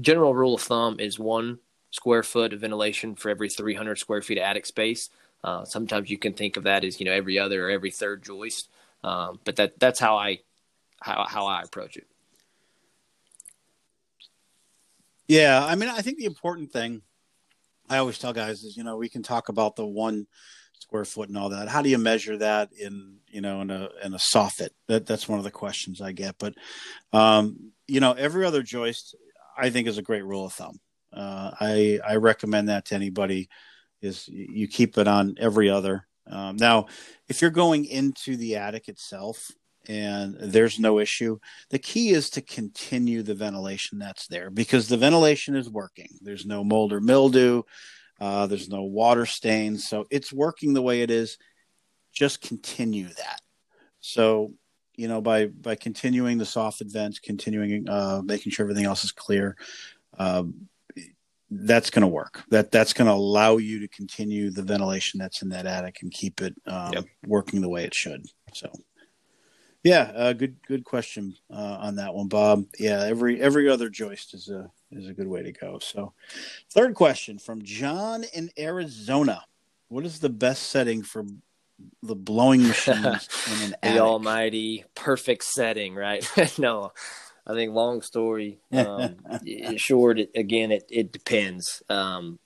general 0.00 0.34
rule 0.34 0.54
of 0.54 0.60
thumb 0.60 1.00
is 1.00 1.18
one 1.18 1.58
square 1.90 2.22
foot 2.22 2.52
of 2.52 2.60
ventilation 2.60 3.16
for 3.16 3.30
every 3.30 3.48
300 3.48 3.98
square 3.98 4.22
feet 4.22 4.38
of 4.38 4.44
attic 4.44 4.66
space. 4.66 5.08
Uh, 5.42 5.64
sometimes 5.64 6.10
you 6.10 6.18
can 6.18 6.34
think 6.34 6.56
of 6.56 6.64
that 6.64 6.84
as 6.84 7.00
you 7.00 7.06
know 7.06 7.12
every 7.12 7.38
other 7.38 7.66
or 7.66 7.70
every 7.70 7.90
third 7.90 8.22
joist, 8.22 8.68
um, 9.02 9.40
but 9.44 9.56
that 9.56 9.78
that's 9.80 9.98
how 9.98 10.16
I 10.16 10.38
how 11.00 11.26
how 11.28 11.46
I 11.46 11.62
approach 11.62 11.96
it. 11.96 12.06
Yeah, 15.28 15.64
I 15.64 15.74
mean, 15.74 15.88
I 15.88 16.02
think 16.02 16.18
the 16.18 16.24
important 16.24 16.72
thing 16.72 17.02
I 17.88 17.98
always 17.98 18.18
tell 18.18 18.32
guys 18.32 18.64
is 18.64 18.76
you 18.76 18.84
know 18.84 18.96
we 18.96 19.08
can 19.08 19.22
talk 19.22 19.48
about 19.48 19.76
the 19.76 19.86
one 19.86 20.26
square 20.78 21.04
foot 21.04 21.28
and 21.28 21.38
all 21.38 21.50
that. 21.50 21.68
How 21.68 21.82
do 21.82 21.88
you 21.88 21.98
measure 21.98 22.36
that 22.38 22.70
in 22.72 23.16
you 23.28 23.40
know 23.40 23.60
in 23.60 23.70
a 23.70 23.88
in 24.04 24.14
a 24.14 24.18
soffit? 24.18 24.70
That 24.88 25.06
that's 25.06 25.28
one 25.28 25.38
of 25.38 25.44
the 25.44 25.50
questions 25.50 26.00
I 26.00 26.12
get. 26.12 26.36
But 26.38 26.54
um, 27.12 27.72
you 27.86 28.00
know, 28.00 28.12
every 28.12 28.44
other 28.44 28.62
joist 28.62 29.14
I 29.56 29.70
think 29.70 29.88
is 29.88 29.98
a 29.98 30.02
great 30.02 30.24
rule 30.24 30.46
of 30.46 30.52
thumb. 30.52 30.80
Uh, 31.12 31.52
I 31.60 32.00
I 32.06 32.16
recommend 32.16 32.68
that 32.68 32.86
to 32.86 32.94
anybody 32.94 33.48
is 34.00 34.28
you 34.28 34.66
keep 34.66 34.98
it 34.98 35.06
on 35.06 35.36
every 35.38 35.70
other. 35.70 36.06
Um, 36.26 36.56
now, 36.56 36.86
if 37.28 37.40
you're 37.40 37.50
going 37.50 37.84
into 37.84 38.36
the 38.36 38.56
attic 38.56 38.88
itself 38.88 39.50
and 39.88 40.36
there's 40.40 40.78
no 40.78 40.98
issue, 40.98 41.38
the 41.70 41.78
key 41.78 42.10
is 42.10 42.30
to 42.30 42.40
continue 42.40 43.22
the 43.22 43.34
ventilation 43.34 43.98
that's 43.98 44.26
there 44.28 44.50
because 44.50 44.88
the 44.88 44.96
ventilation 44.96 45.56
is 45.56 45.68
working. 45.68 46.08
There's 46.20 46.46
no 46.46 46.62
mold 46.62 46.92
or 46.92 47.00
mildew, 47.00 47.62
uh, 48.20 48.46
there's 48.46 48.68
no 48.68 48.82
water 48.82 49.26
stains, 49.26 49.88
so 49.88 50.06
it's 50.10 50.32
working 50.32 50.74
the 50.74 50.82
way 50.82 51.02
it 51.02 51.10
is. 51.10 51.38
Just 52.12 52.40
continue 52.40 53.08
that. 53.08 53.40
So, 54.00 54.52
you 54.96 55.08
know, 55.08 55.20
by 55.20 55.46
by 55.46 55.76
continuing 55.76 56.38
the 56.38 56.44
soft 56.44 56.82
vents, 56.84 57.18
continuing 57.18 57.88
uh, 57.88 58.20
making 58.24 58.52
sure 58.52 58.64
everything 58.64 58.84
else 58.84 59.02
is 59.02 59.12
clear, 59.12 59.56
uh, 60.18 60.44
that's 61.50 61.90
going 61.90 62.02
to 62.02 62.08
work. 62.08 62.42
That 62.50 62.70
that's 62.70 62.92
going 62.92 63.08
to 63.08 63.14
allow 63.14 63.56
you 63.56 63.80
to 63.80 63.88
continue 63.88 64.50
the 64.50 64.62
ventilation 64.62 65.18
that's 65.18 65.42
in 65.42 65.48
that 65.50 65.66
attic 65.66 65.98
and 66.02 66.12
keep 66.12 66.40
it 66.40 66.54
um, 66.66 66.92
yep. 66.92 67.04
working 67.26 67.60
the 67.60 67.68
way 67.68 67.84
it 67.84 67.94
should. 67.94 68.24
So, 68.52 68.70
yeah, 69.82 70.12
uh, 70.14 70.32
good 70.32 70.56
good 70.66 70.84
question 70.84 71.34
uh, 71.50 71.78
on 71.80 71.96
that 71.96 72.14
one, 72.14 72.28
Bob. 72.28 72.64
Yeah, 72.78 73.02
every 73.02 73.40
every 73.40 73.68
other 73.68 73.88
joist 73.88 74.34
is 74.34 74.48
a 74.48 74.70
is 74.90 75.08
a 75.08 75.12
good 75.12 75.26
way 75.26 75.42
to 75.42 75.52
go. 75.52 75.78
So, 75.80 76.12
third 76.70 76.94
question 76.94 77.38
from 77.38 77.62
John 77.62 78.24
in 78.34 78.50
Arizona: 78.58 79.44
What 79.88 80.04
is 80.04 80.20
the 80.20 80.28
best 80.28 80.64
setting 80.70 81.02
for 81.02 81.24
the 82.02 82.14
blowing 82.14 82.66
machines 82.66 83.28
in 83.46 83.62
an 83.62 83.76
attic? 83.82 83.96
The 83.96 83.98
almighty 84.00 84.84
perfect 84.94 85.44
setting, 85.44 85.94
right? 85.94 86.24
no, 86.58 86.92
I 87.46 87.54
think 87.54 87.72
long 87.72 88.02
story 88.02 88.60
um, 88.72 89.16
short, 89.76 90.20
it, 90.20 90.30
again, 90.36 90.70
it, 90.70 90.84
it 90.90 91.12
depends. 91.12 91.82
Um, 91.88 92.38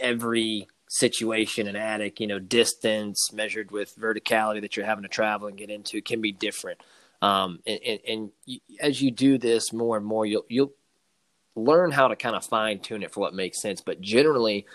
every 0.00 0.66
situation, 0.88 1.66
an 1.66 1.76
attic, 1.76 2.20
you 2.20 2.26
know, 2.26 2.38
distance 2.38 3.32
measured 3.32 3.70
with 3.70 3.96
verticality 3.96 4.60
that 4.60 4.76
you're 4.76 4.86
having 4.86 5.02
to 5.02 5.08
travel 5.08 5.48
and 5.48 5.56
get 5.56 5.70
into 5.70 6.00
can 6.00 6.20
be 6.20 6.32
different. 6.32 6.80
Um, 7.20 7.60
and, 7.66 7.80
and, 7.86 8.00
and 8.08 8.30
as 8.80 9.02
you 9.02 9.10
do 9.10 9.38
this 9.38 9.72
more 9.72 9.96
and 9.96 10.06
more, 10.06 10.24
you'll, 10.24 10.46
you'll 10.48 10.72
learn 11.54 11.90
how 11.90 12.08
to 12.08 12.16
kind 12.16 12.36
of 12.36 12.44
fine 12.44 12.80
tune 12.80 13.02
it 13.02 13.12
for 13.12 13.20
what 13.20 13.34
makes 13.34 13.60
sense. 13.60 13.80
But 13.80 14.00
generally, 14.00 14.66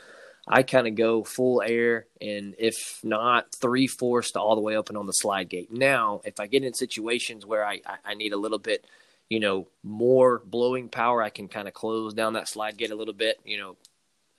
I 0.47 0.63
kind 0.63 0.87
of 0.87 0.95
go 0.95 1.23
full 1.23 1.61
air 1.61 2.05
and 2.19 2.53
if 2.57 2.99
not 3.03 3.53
three 3.55 3.87
fourths 3.87 4.31
all 4.35 4.55
the 4.55 4.61
way 4.61 4.75
open 4.75 4.97
on 4.97 5.07
the 5.07 5.13
slide 5.13 5.49
gate. 5.49 5.71
Now, 5.71 6.21
if 6.25 6.39
I 6.39 6.47
get 6.47 6.63
in 6.63 6.73
situations 6.73 7.45
where 7.45 7.65
I, 7.65 7.81
I 8.03 8.13
need 8.13 8.33
a 8.33 8.37
little 8.37 8.59
bit 8.59 8.85
you 9.29 9.39
know, 9.39 9.67
more 9.83 10.43
blowing 10.45 10.89
power, 10.89 11.21
I 11.21 11.29
can 11.29 11.47
kind 11.47 11.67
of 11.67 11.73
close 11.73 12.13
down 12.13 12.33
that 12.33 12.47
slide 12.47 12.77
gate 12.77 12.91
a 12.91 12.95
little 12.95 13.15
bit, 13.15 13.39
you 13.43 13.57
know, 13.57 13.77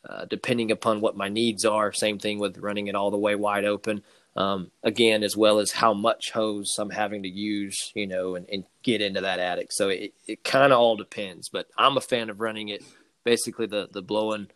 uh, 0.08 0.24
depending 0.26 0.70
upon 0.70 1.00
what 1.00 1.16
my 1.16 1.28
needs 1.28 1.64
are. 1.64 1.92
Same 1.92 2.18
thing 2.18 2.38
with 2.38 2.58
running 2.58 2.88
it 2.88 2.94
all 2.94 3.10
the 3.10 3.18
way 3.18 3.34
wide 3.34 3.64
open. 3.64 4.02
Um, 4.36 4.72
again, 4.82 5.22
as 5.22 5.36
well 5.36 5.60
as 5.60 5.70
how 5.70 5.94
much 5.94 6.32
hose 6.32 6.76
I'm 6.78 6.90
having 6.90 7.22
to 7.22 7.28
use, 7.28 7.92
you 7.94 8.06
know, 8.06 8.34
and, 8.34 8.48
and 8.50 8.64
get 8.82 9.00
into 9.00 9.20
that 9.20 9.38
attic. 9.38 9.70
So 9.70 9.90
it, 9.90 10.12
it 10.26 10.42
kind 10.42 10.72
of 10.72 10.80
all 10.80 10.96
depends, 10.96 11.48
but 11.48 11.68
I'm 11.78 11.96
a 11.96 12.00
fan 12.00 12.30
of 12.30 12.40
running 12.40 12.68
it 12.68 12.82
basically 13.22 13.66
the, 13.66 13.88
the 13.92 14.02
blowing, 14.02 14.48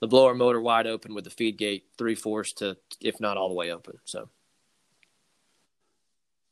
the 0.00 0.08
blower 0.08 0.34
motor 0.34 0.60
wide 0.60 0.86
open 0.86 1.14
with 1.14 1.24
the 1.24 1.30
feed 1.30 1.58
gate 1.58 1.84
three 1.98 2.14
fourths 2.14 2.54
to, 2.54 2.78
if 3.00 3.20
not 3.20 3.36
all 3.36 3.50
the 3.50 3.54
way 3.54 3.70
open. 3.70 3.98
So. 4.04 4.30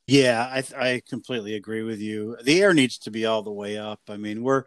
Yeah, 0.07 0.43
I 0.43 0.63
I 0.77 1.01
completely 1.09 1.55
agree 1.55 1.81
with 1.81 1.99
you. 1.99 2.37
The 2.43 2.61
air 2.61 2.75
needs 2.75 2.99
to 2.99 3.11
be 3.11 3.25
all 3.25 3.41
the 3.41 3.51
way 3.51 3.79
up. 3.79 4.01
I 4.07 4.17
mean, 4.17 4.43
we're 4.43 4.65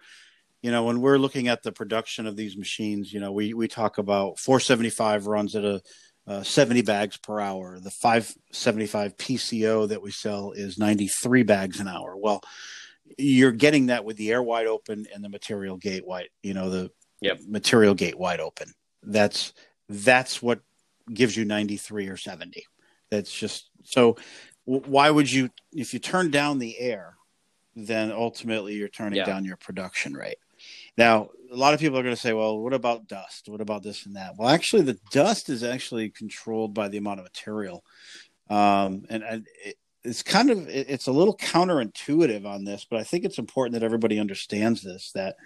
you 0.63 0.71
know, 0.71 0.85
when 0.85 1.01
we're 1.01 1.19
looking 1.19 1.49
at 1.49 1.63
the 1.63 1.73
production 1.73 2.27
of 2.27 2.37
these 2.37 2.57
machines, 2.57 3.13
you 3.13 3.21
know, 3.21 3.33
we 3.33 3.55
we 3.55 3.69
talk 3.69 3.99
about 3.99 4.39
475 4.39 5.27
runs 5.27 5.55
at 5.55 5.65
a 5.65 5.81
uh, 6.27 6.43
70 6.43 6.83
bags 6.83 7.17
per 7.17 7.41
hour. 7.41 7.79
The 7.81 7.91
575 7.91 9.17
PCO 9.17 9.89
that 9.89 10.03
we 10.03 10.11
sell 10.11 10.53
is 10.53 10.79
93 10.79 11.43
bags 11.45 11.81
an 11.81 11.89
hour. 11.89 12.17
Well, 12.17 12.43
you're 13.17 13.53
getting 13.53 13.87
that 13.87 14.05
with 14.05 14.17
the 14.17 14.31
air 14.31 14.43
wide 14.43 14.67
open 14.67 15.07
and 15.15 15.25
the 15.25 15.31
material 15.31 15.77
gate 15.77 16.07
wide, 16.07 16.29
you 16.43 16.55
know, 16.55 16.69
the 16.69 16.91
yep. 17.23 17.41
material 17.47 17.95
gate 17.95 18.19
wide 18.19 18.41
open. 18.41 18.73
That's 19.03 19.55
that's 19.89 20.43
what 20.43 20.61
gives 21.13 21.37
you 21.37 21.45
93 21.45 22.09
or 22.09 22.17
70 22.17 22.65
That's 23.11 23.33
just 23.33 23.71
so. 23.85 24.17
Why 24.65 25.09
would 25.09 25.33
you, 25.33 25.49
if 25.73 25.95
you 25.95 25.99
turn 25.99 26.31
down 26.31 26.59
the 26.59 26.79
air, 26.79 27.17
then 27.75 28.13
ultimately 28.13 28.75
you're 28.75 28.89
turning 28.89 29.17
yeah. 29.17 29.25
down 29.25 29.47
your 29.47 29.57
production 29.57 30.13
rate. 30.13 30.37
Now, 30.99 31.29
a 31.51 31.57
lot 31.57 31.73
of 31.73 31.81
people 31.81 31.97
are 31.99 32.03
going 32.03 32.15
to 32.15 32.21
say, 32.21 32.33
well, 32.33 32.59
what 32.59 32.75
about 32.75 33.07
dust? 33.07 33.49
What 33.49 33.61
about 33.61 33.85
this 33.85 34.05
and 34.05 34.17
that? 34.17 34.35
Well, 34.37 34.49
actually, 34.49 34.83
the 34.83 34.99
dust 35.13 35.49
is 35.49 35.63
actually 35.63 36.11
controlled 36.11 36.75
by 36.75 36.89
the 36.89 36.99
amount 36.99 37.21
of 37.21 37.25
material. 37.25 37.85
Um, 38.51 39.05
and, 39.09 39.23
and 39.23 39.47
it, 39.65 39.77
it's 40.05 40.23
kind 40.23 40.51
of 40.51 40.69
it's 40.69 41.07
a 41.07 41.13
little 41.13 41.37
counterintuitive 41.37 42.47
on 42.47 42.65
this, 42.65 42.87
but 42.89 42.99
I 42.99 43.05
think 43.05 43.25
it's 43.25 43.39
important 43.39 43.75
that 43.75 43.85
everybody 43.85 44.19
understands 44.19 44.83
this. 44.83 45.13
That 45.13 45.37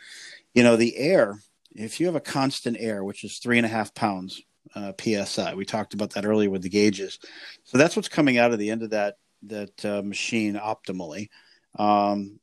you 0.55 0.63
know 0.63 0.77
the 0.77 0.97
air, 0.97 1.39
if 1.75 2.01
you 2.01 2.07
have 2.07 2.17
a 2.17 2.21
constant 2.21 2.77
air, 2.79 3.03
which 3.03 3.25
is 3.25 3.39
three 3.39 3.59
and 3.59 3.67
a 3.67 3.71
half 3.71 3.95
pounds 3.95 4.41
uh, 4.75 4.93
psi, 4.99 5.55
we 5.55 5.65
talked 5.65 5.95
about 5.95 6.11
that 6.11 6.27
earlier 6.27 6.51
with 6.51 6.63
the 6.63 6.69
gauges. 6.69 7.19
So 7.65 7.79
that's 7.79 7.97
what's 7.97 8.09
coming 8.09 8.39
out 8.39 8.53
of 8.53 8.59
the 8.59 8.71
end 8.71 8.83
of 8.83 8.91
that 8.91 9.17
that 9.45 9.85
uh, 9.85 10.03
machine 10.03 10.55
optimally. 10.55 11.29
Um, 11.77 12.39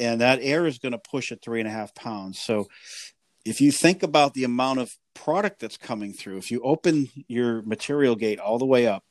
and 0.00 0.20
that 0.20 0.40
air 0.40 0.66
is 0.66 0.78
going 0.78 0.92
to 0.92 0.98
push 0.98 1.30
at 1.30 1.42
three 1.42 1.60
and 1.60 1.68
a 1.68 1.72
half 1.72 1.94
pounds. 1.94 2.38
So 2.38 2.68
if 3.44 3.60
you 3.60 3.70
think 3.70 4.02
about 4.02 4.34
the 4.34 4.44
amount 4.44 4.80
of 4.80 4.92
product 5.14 5.60
that's 5.60 5.76
coming 5.76 6.12
through, 6.12 6.38
if 6.38 6.50
you 6.50 6.60
open 6.62 7.08
your 7.28 7.62
material 7.62 8.16
gate 8.16 8.40
all 8.40 8.58
the 8.58 8.66
way 8.66 8.86
up, 8.86 9.04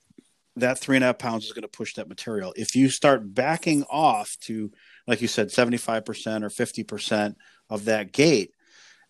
that 0.56 0.80
three 0.80 0.98
and 0.98 1.04
a 1.04 1.08
half 1.08 1.20
pounds 1.20 1.46
is 1.46 1.54
going 1.54 1.62
to 1.62 1.68
push 1.68 1.94
that 1.94 2.10
material. 2.10 2.54
If 2.58 2.76
you 2.76 2.90
start 2.90 3.34
backing 3.34 3.84
off 3.84 4.36
to, 4.42 4.72
like 5.08 5.22
you 5.22 5.28
said, 5.28 5.50
75% 5.50 6.44
or 6.44 6.50
50% 6.50 7.36
of 7.70 7.86
that 7.86 8.12
gate, 8.12 8.52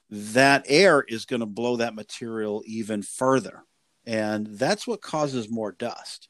that 0.10 0.66
air 0.68 1.04
is 1.08 1.26
going 1.26 1.40
to 1.40 1.46
blow 1.46 1.78
that 1.78 1.96
material 1.96 2.62
even 2.66 3.02
further. 3.02 3.64
And 4.06 4.46
that's 4.48 4.86
what 4.86 5.02
causes 5.02 5.50
more 5.50 5.72
dust. 5.72 6.30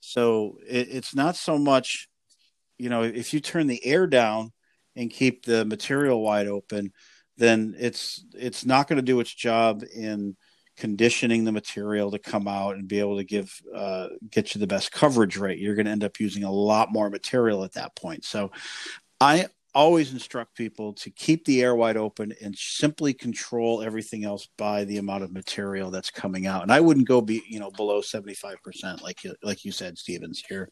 So 0.00 0.58
it, 0.66 0.88
it's 0.90 1.14
not 1.14 1.36
so 1.36 1.58
much 1.58 2.08
you 2.80 2.88
know, 2.88 3.02
if 3.02 3.34
you 3.34 3.40
turn 3.40 3.66
the 3.66 3.84
air 3.84 4.06
down 4.06 4.52
and 4.96 5.10
keep 5.10 5.44
the 5.44 5.64
material 5.64 6.22
wide 6.22 6.48
open, 6.48 6.92
then 7.36 7.74
it's 7.78 8.24
it's 8.34 8.64
not 8.66 8.88
going 8.88 8.96
to 8.96 9.02
do 9.02 9.20
its 9.20 9.32
job 9.32 9.82
in 9.94 10.36
conditioning 10.76 11.44
the 11.44 11.52
material 11.52 12.10
to 12.10 12.18
come 12.18 12.48
out 12.48 12.74
and 12.74 12.88
be 12.88 13.00
able 13.00 13.18
to 13.18 13.24
give 13.24 13.52
uh, 13.74 14.08
get 14.30 14.54
you 14.54 14.60
the 14.60 14.66
best 14.66 14.92
coverage 14.92 15.36
rate. 15.36 15.58
You're 15.58 15.74
going 15.74 15.86
to 15.86 15.92
end 15.92 16.04
up 16.04 16.20
using 16.20 16.44
a 16.44 16.50
lot 16.50 16.92
more 16.92 17.10
material 17.10 17.64
at 17.64 17.74
that 17.74 17.94
point. 17.96 18.24
So, 18.24 18.50
I 19.20 19.46
always 19.74 20.12
instruct 20.12 20.56
people 20.56 20.92
to 20.94 21.10
keep 21.10 21.44
the 21.44 21.62
air 21.62 21.74
wide 21.74 21.96
open 21.96 22.34
and 22.42 22.56
simply 22.56 23.14
control 23.14 23.82
everything 23.82 24.24
else 24.24 24.48
by 24.58 24.84
the 24.84 24.98
amount 24.98 25.22
of 25.22 25.32
material 25.32 25.90
that's 25.90 26.10
coming 26.10 26.46
out. 26.46 26.62
And 26.62 26.72
I 26.72 26.80
wouldn't 26.80 27.08
go 27.08 27.20
be 27.20 27.42
you 27.48 27.60
know 27.60 27.70
below 27.70 28.00
seventy 28.00 28.34
five 28.34 28.56
percent 28.62 29.02
like 29.02 29.24
you 29.24 29.34
like 29.42 29.64
you 29.64 29.72
said, 29.72 29.98
Stevens. 29.98 30.42
Here, 30.48 30.70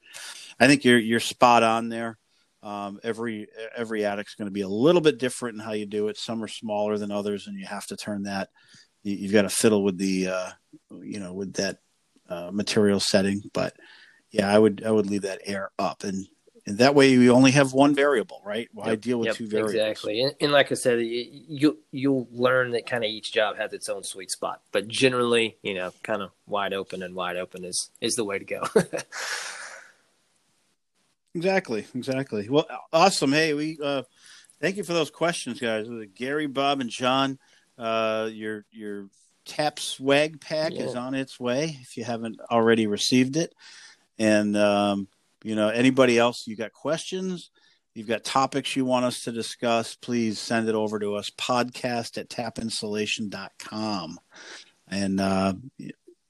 I 0.58 0.66
think 0.66 0.84
you're 0.84 0.98
you're 0.98 1.20
spot 1.20 1.62
on 1.62 1.88
there. 1.88 2.18
Um, 2.62 2.98
every 3.04 3.46
every 3.76 4.04
attic's 4.04 4.34
going 4.34 4.46
to 4.46 4.52
be 4.52 4.62
a 4.62 4.68
little 4.68 5.00
bit 5.00 5.18
different 5.18 5.56
in 5.56 5.64
how 5.64 5.72
you 5.72 5.86
do 5.86 6.08
it. 6.08 6.16
Some 6.16 6.42
are 6.42 6.48
smaller 6.48 6.98
than 6.98 7.10
others, 7.10 7.46
and 7.46 7.58
you 7.58 7.66
have 7.66 7.86
to 7.86 7.96
turn 7.96 8.24
that. 8.24 8.48
You, 9.04 9.22
have 9.22 9.32
got 9.32 9.42
to 9.42 9.48
fiddle 9.48 9.84
with 9.84 9.96
the 9.96 10.28
uh, 10.28 10.50
you 10.90 11.20
know 11.20 11.32
with 11.32 11.54
that 11.54 11.78
uh, 12.28 12.50
material 12.52 13.00
setting, 13.00 13.42
but 13.52 13.74
yeah, 14.30 14.52
I 14.52 14.58
would 14.58 14.82
I 14.84 14.90
would 14.90 15.06
leave 15.06 15.22
that 15.22 15.40
air 15.44 15.70
up 15.78 16.02
and 16.04 16.26
and 16.68 16.78
that 16.78 16.94
way 16.94 17.08
you 17.08 17.32
only 17.32 17.52
have 17.52 17.72
one 17.72 17.94
variable, 17.94 18.42
right? 18.44 18.68
Why 18.74 18.90
yep, 18.90 19.00
deal 19.00 19.18
with 19.18 19.28
yep, 19.28 19.36
two 19.36 19.48
variables? 19.48 19.74
Exactly, 19.74 20.20
and, 20.20 20.34
and, 20.38 20.52
like 20.52 20.70
I 20.70 20.74
said, 20.74 21.00
you 21.00 21.78
you'll 21.92 22.28
learn 22.30 22.72
that 22.72 22.84
kind 22.84 23.04
of 23.04 23.08
each 23.08 23.32
job 23.32 23.56
has 23.56 23.72
its 23.72 23.88
own 23.88 24.04
sweet 24.04 24.30
spot, 24.30 24.60
but 24.70 24.86
generally, 24.86 25.56
you 25.62 25.72
know, 25.72 25.92
kind 26.02 26.20
of 26.20 26.30
wide 26.46 26.74
open 26.74 27.02
and 27.02 27.14
wide 27.14 27.36
open 27.36 27.64
is 27.64 27.90
is 28.02 28.16
the 28.16 28.24
way 28.24 28.38
to 28.38 28.44
go. 28.44 28.62
exactly, 31.38 31.86
exactly. 31.94 32.48
Well, 32.48 32.66
awesome. 32.92 33.32
Hey, 33.32 33.54
we 33.54 33.78
uh, 33.82 34.02
thank 34.60 34.76
you 34.76 34.82
for 34.82 34.92
those 34.92 35.10
questions, 35.10 35.60
guys. 35.60 35.86
Gary, 36.14 36.46
Bob, 36.46 36.80
and 36.80 36.90
John. 36.90 37.38
Uh, 37.78 38.28
your 38.32 38.64
your 38.72 39.06
tap 39.44 39.78
swag 39.78 40.40
pack 40.40 40.72
yeah. 40.74 40.82
is 40.82 40.96
on 40.96 41.14
its 41.14 41.38
way. 41.38 41.78
If 41.80 41.96
you 41.96 42.02
haven't 42.02 42.40
already 42.50 42.88
received 42.88 43.36
it, 43.36 43.54
and 44.18 44.56
um, 44.56 45.06
you 45.44 45.54
know, 45.54 45.68
anybody 45.68 46.18
else, 46.18 46.46
you 46.46 46.56
got 46.56 46.72
questions, 46.72 47.50
you've 47.94 48.08
got 48.08 48.24
topics 48.24 48.74
you 48.74 48.84
want 48.84 49.04
us 49.04 49.22
to 49.24 49.32
discuss, 49.32 49.94
please 49.94 50.40
send 50.40 50.68
it 50.68 50.74
over 50.74 50.98
to 50.98 51.14
us, 51.14 51.30
podcast 51.30 52.18
at 52.18 52.28
tapinsulation.com. 52.28 54.18
And 54.90 55.20
uh, 55.20 55.54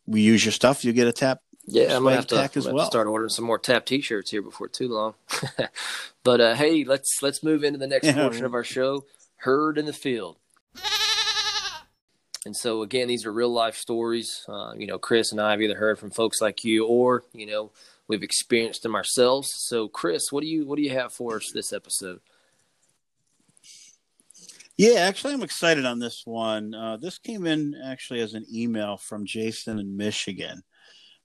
we 0.06 0.20
use 0.20 0.44
your 0.44 0.52
stuff, 0.52 0.84
you 0.84 0.92
get 0.92 1.08
a 1.08 1.12
tap. 1.12 1.40
Yeah, 1.70 1.96
I'm 1.96 2.02
gonna 2.02 2.16
have 2.16 2.26
to, 2.28 2.50
as 2.56 2.66
well. 2.66 2.86
start 2.86 3.06
ordering 3.06 3.28
some 3.28 3.44
more 3.44 3.58
tap 3.58 3.84
T-shirts 3.84 4.30
here 4.30 4.40
before 4.40 4.68
too 4.68 4.88
long. 4.88 5.14
but 6.24 6.40
uh, 6.40 6.54
hey, 6.54 6.84
let's 6.84 7.18
let's 7.22 7.42
move 7.42 7.62
into 7.62 7.78
the 7.78 7.86
next 7.86 8.06
yeah. 8.06 8.14
portion 8.14 8.44
of 8.44 8.54
our 8.54 8.64
show. 8.64 9.04
Heard 9.36 9.76
in 9.78 9.84
the 9.84 9.92
field. 9.92 10.36
And 12.46 12.56
so 12.56 12.82
again, 12.82 13.08
these 13.08 13.26
are 13.26 13.32
real 13.32 13.52
life 13.52 13.76
stories. 13.76 14.46
Uh, 14.48 14.72
you 14.76 14.86
know, 14.86 14.98
Chris 14.98 15.30
and 15.30 15.40
I 15.40 15.50
have 15.50 15.60
either 15.60 15.76
heard 15.76 15.98
from 15.98 16.10
folks 16.10 16.40
like 16.40 16.64
you, 16.64 16.86
or 16.86 17.24
you 17.34 17.46
know, 17.46 17.70
we've 18.08 18.22
experienced 18.22 18.82
them 18.82 18.94
ourselves. 18.94 19.52
So, 19.54 19.88
Chris, 19.88 20.32
what 20.32 20.40
do 20.40 20.46
you 20.48 20.66
what 20.66 20.76
do 20.76 20.82
you 20.82 20.90
have 20.90 21.12
for 21.12 21.36
us 21.36 21.50
this 21.52 21.72
episode? 21.72 22.20
Yeah, 24.78 25.00
actually, 25.00 25.34
I'm 25.34 25.42
excited 25.42 25.84
on 25.84 25.98
this 25.98 26.22
one. 26.24 26.72
Uh, 26.72 26.96
this 26.96 27.18
came 27.18 27.46
in 27.46 27.74
actually 27.84 28.20
as 28.20 28.32
an 28.32 28.46
email 28.50 28.96
from 28.96 29.26
Jason 29.26 29.78
in 29.78 29.96
Michigan. 29.96 30.62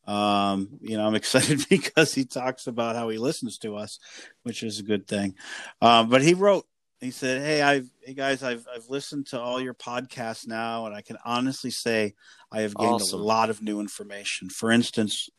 Um, 0.06 0.80
you 0.82 0.98
know, 0.98 1.06
I'm 1.06 1.16
excited 1.24 1.66
because 1.70 2.14
he 2.14 2.26
talks 2.26 2.68
about 2.68 2.96
how 2.96 3.10
he 3.10 3.18
listens 3.18 3.58
to 3.60 3.76
us, 3.76 4.00
which 4.44 4.64
is 4.64 4.80
a 4.80 4.84
good 4.84 5.08
thing. 5.08 5.36
Um, 5.82 6.10
but 6.10 6.22
he 6.22 6.34
wrote, 6.34 6.66
he 7.00 7.12
said, 7.12 7.42
"Hey, 7.42 7.62
I've 7.62 7.90
hey 8.02 8.14
guys, 8.14 8.44
I've 8.44 8.66
I've 8.74 8.90
listened 8.90 9.28
to 9.28 9.40
all 9.40 9.60
your 9.60 9.74
podcasts 9.74 10.48
now, 10.48 10.86
and 10.86 10.96
I 10.96 11.02
can 11.02 11.18
honestly 11.26 11.70
say 11.70 12.16
I 12.52 12.62
have 12.62 12.76
gained 12.76 12.94
awesome. 12.94 13.20
a 13.20 13.24
lot 13.24 13.50
of 13.50 13.62
new 13.62 13.80
information. 13.82 14.50
For 14.50 14.72
instance, 14.72 15.30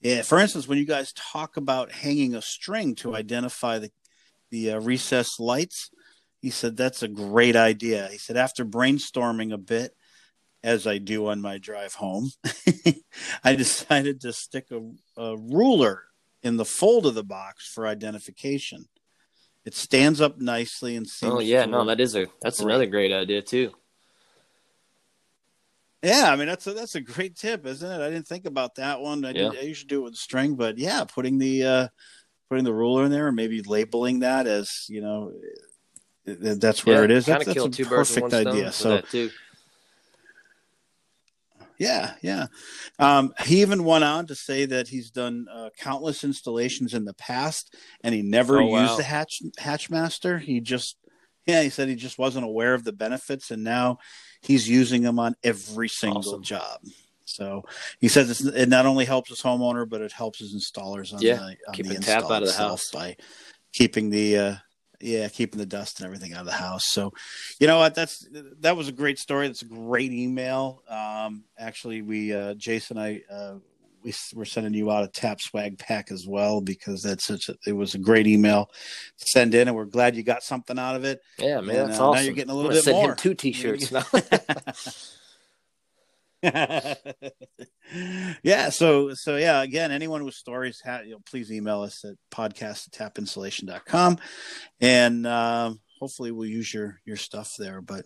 yeah, 0.00 0.22
for 0.22 0.38
instance, 0.38 0.66
when 0.66 0.78
you 0.78 0.84
guys 0.84 1.12
talk 1.12 1.56
about 1.56 1.92
hanging 1.92 2.34
a 2.34 2.42
string 2.42 2.94
to 2.96 3.14
identify 3.14 3.78
the 3.78 3.90
the 4.50 4.72
uh, 4.72 4.80
recessed 4.80 5.38
lights, 5.38 5.90
he 6.42 6.50
said 6.50 6.76
that's 6.76 7.02
a 7.02 7.08
great 7.08 7.56
idea. 7.56 8.08
He 8.10 8.18
said 8.18 8.36
after 8.36 8.64
brainstorming 8.64 9.52
a 9.52 9.58
bit, 9.58 9.94
as 10.64 10.86
I 10.86 10.96
do 10.96 11.28
on 11.28 11.42
my 11.42 11.58
drive 11.58 11.94
home, 11.94 12.30
I 13.44 13.54
decided 13.54 14.22
to 14.22 14.32
stick 14.32 14.68
a, 14.72 14.80
a 15.20 15.36
ruler 15.36 16.04
in 16.42 16.56
the 16.56 16.64
fold 16.64 17.04
of 17.06 17.14
the 17.14 17.22
box 17.22 17.68
for 17.68 17.86
identification. 17.86 18.86
It 19.66 19.74
stands 19.74 20.20
up 20.20 20.40
nicely 20.40 20.96
and 20.96 21.06
seems. 21.06 21.32
Oh 21.32 21.38
yeah, 21.40 21.66
no, 21.66 21.84
that 21.84 22.00
is 22.00 22.16
a 22.16 22.26
that's 22.42 22.60
great. 22.60 22.70
another 22.70 22.86
great 22.86 23.12
idea 23.12 23.42
too. 23.42 23.72
Yeah, 26.02 26.30
I 26.30 26.36
mean 26.36 26.48
that's 26.48 26.66
a 26.66 26.72
that's 26.72 26.94
a 26.94 27.00
great 27.00 27.36
tip, 27.36 27.66
isn't 27.66 27.90
it? 27.90 28.04
I 28.04 28.10
didn't 28.10 28.26
think 28.26 28.46
about 28.46 28.74
that 28.76 29.00
one. 29.00 29.24
I, 29.24 29.30
yeah. 29.30 29.50
did, 29.50 29.58
I 29.58 29.62
usually 29.62 29.88
do 29.88 30.00
it 30.00 30.04
with 30.04 30.16
string, 30.16 30.54
but 30.54 30.76
yeah, 30.76 31.04
putting 31.04 31.38
the 31.38 31.62
uh, 31.64 31.88
putting 32.48 32.64
the 32.64 32.74
ruler 32.74 33.04
in 33.04 33.10
there 33.10 33.26
and 33.28 33.36
maybe 33.36 33.62
labeling 33.62 34.20
that 34.20 34.46
as 34.46 34.86
you 34.88 35.00
know 35.00 35.32
that's 36.26 36.86
where 36.86 36.98
yeah, 36.98 37.04
it 37.04 37.10
is. 37.10 37.26
That's, 37.26 37.44
that's 37.44 37.80
a 37.80 37.84
perfect 37.84 38.32
idea. 38.32 38.72
So 38.72 39.02
yeah, 41.78 42.14
yeah. 42.22 42.46
Um, 42.98 43.34
he 43.44 43.62
even 43.62 43.84
went 43.84 44.04
on 44.04 44.26
to 44.26 44.34
say 44.34 44.66
that 44.66 44.88
he's 44.88 45.10
done 45.10 45.46
uh, 45.52 45.70
countless 45.78 46.24
installations 46.24 46.94
in 46.94 47.04
the 47.04 47.14
past, 47.14 47.74
and 48.02 48.14
he 48.14 48.22
never 48.22 48.60
oh, 48.60 48.80
used 48.80 48.92
wow. 48.92 48.96
the 48.96 49.02
Hatch 49.02 49.40
Hatchmaster. 49.58 50.38
He 50.38 50.60
just 50.60 50.96
yeah, 51.46 51.62
he 51.62 51.70
said 51.70 51.88
he 51.88 51.94
just 51.94 52.18
wasn't 52.18 52.44
aware 52.44 52.74
of 52.74 52.84
the 52.84 52.92
benefits, 52.92 53.50
and 53.50 53.64
now 53.64 53.98
he's 54.40 54.68
using 54.68 55.02
them 55.02 55.18
on 55.18 55.34
every 55.42 55.88
single 55.88 56.18
awesome. 56.18 56.42
job. 56.42 56.80
So 57.26 57.64
he 58.00 58.08
says 58.08 58.40
it 58.46 58.68
not 58.68 58.86
only 58.86 59.04
helps 59.04 59.30
his 59.30 59.42
homeowner, 59.42 59.88
but 59.88 60.00
it 60.00 60.12
helps 60.12 60.38
his 60.38 60.54
installers 60.54 61.12
on 61.12 61.20
yeah, 61.20 61.36
the 61.36 61.56
on 61.68 61.74
keep 61.74 61.86
the 61.86 61.96
tap 61.96 62.24
out 62.24 62.42
of 62.42 62.48
the 62.48 62.54
house 62.54 62.90
by 62.92 63.16
keeping 63.72 64.10
the 64.10 64.38
uh, 64.38 64.54
yeah 65.04 65.28
keeping 65.28 65.58
the 65.58 65.66
dust 65.66 66.00
and 66.00 66.06
everything 66.06 66.32
out 66.32 66.40
of 66.40 66.46
the 66.46 66.52
house. 66.52 66.86
So 66.86 67.12
you 67.60 67.66
know 67.66 67.78
what? 67.78 67.94
That's 67.94 68.26
that 68.60 68.76
was 68.76 68.88
a 68.88 68.92
great 68.92 69.18
story. 69.18 69.46
That's 69.46 69.62
a 69.62 69.66
great 69.66 70.12
email. 70.12 70.82
Um, 70.88 71.44
actually, 71.58 72.02
we 72.02 72.32
uh, 72.32 72.54
Jason 72.54 72.98
I. 72.98 73.22
Uh, 73.30 73.56
we, 74.02 74.12
we're 74.34 74.44
sending 74.44 74.74
you 74.74 74.90
out 74.90 75.02
a 75.02 75.08
tap 75.08 75.40
swag 75.40 75.78
pack 75.78 76.12
as 76.12 76.26
well 76.28 76.60
because 76.60 77.02
that's 77.02 77.24
such 77.24 77.48
a, 77.48 77.56
it 77.66 77.72
was 77.72 77.94
a 77.94 77.98
great 77.98 78.26
email 78.26 78.66
to 79.18 79.24
send 79.26 79.54
in 79.54 79.66
and 79.66 79.74
we're 79.74 79.86
glad 79.86 80.14
you 80.14 80.22
got 80.22 80.42
something 80.42 80.78
out 80.78 80.94
of 80.94 81.04
it 81.04 81.22
yeah 81.38 81.62
man 81.62 81.76
and, 81.76 81.88
that's 81.88 81.98
uh, 81.98 82.10
awesome 82.10 82.16
now 82.16 82.20
you're 82.20 82.34
getting 82.34 82.50
a 82.50 82.54
little 82.54 82.70
bit 82.70 82.84
send 82.84 82.98
more 82.98 83.12
him 83.12 83.16
two 83.16 83.32
t-shirts 83.32 83.90
yeah 88.42 88.68
so 88.68 89.14
so 89.14 89.36
yeah 89.36 89.62
again 89.62 89.90
anyone 89.90 90.24
with 90.24 90.34
stories 90.34 90.80
ha- 90.84 91.00
you 91.04 91.12
know, 91.12 91.20
please 91.28 91.50
email 91.50 91.82
us 91.82 92.04
at 92.04 92.14
podcast 92.30 92.88
at 92.88 93.14
tapinsulation.com 93.14 94.18
and 94.80 95.26
um, 95.26 95.80
hopefully 95.98 96.30
we'll 96.30 96.48
use 96.48 96.72
your 96.72 97.00
your 97.04 97.16
stuff 97.16 97.52
there 97.58 97.80
but 97.80 98.04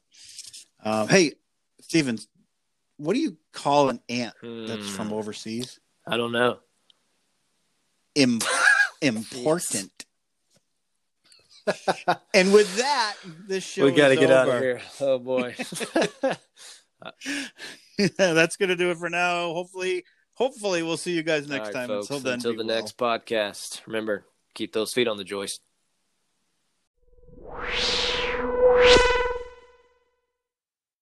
uh, 0.85 1.07
hey 1.07 1.33
Steven, 1.89 2.19
what 2.99 3.15
do 3.15 3.21
you 3.21 3.37
call 3.53 3.89
an 3.89 4.01
ant 4.09 4.35
that's 4.43 4.89
from 4.91 5.09
hmm. 5.09 5.15
overseas? 5.15 5.81
I 6.07 6.17
don't 6.17 6.33
know. 6.33 6.59
Im- 8.15 8.41
important. 9.03 10.07
and 12.35 12.53
with 12.53 12.77
that, 12.77 13.17
this 13.47 13.65
show 13.65 13.85
we 13.85 13.93
got 13.93 14.09
to 14.09 14.17
get 14.17 14.31
out 14.31 14.49
of 14.49 14.61
here. 14.61 14.81
Oh 15.01 15.19
boy. 15.19 15.55
that's 18.17 18.57
going 18.57 18.69
to 18.69 18.77
do 18.77 18.91
it 18.91 18.99
for 18.99 19.11
now. 19.11 19.53
Hopefully, 19.53 20.05
hopefully 20.35 20.83
we'll 20.83 20.97
see 20.97 21.13
you 21.13 21.23
guys 21.23 21.49
next 21.49 21.69
right, 21.69 21.75
time. 21.75 21.89
Folks, 21.89 22.11
until 22.11 22.21
then, 22.21 22.35
until 22.35 22.53
the 22.53 22.59
well. 22.59 22.77
next 22.77 22.97
podcast. 22.97 23.81
Remember, 23.87 24.25
keep 24.55 24.73
those 24.73 24.93
feet 24.93 25.09
on 25.09 25.17
the 25.17 25.25
joist. 25.25 25.61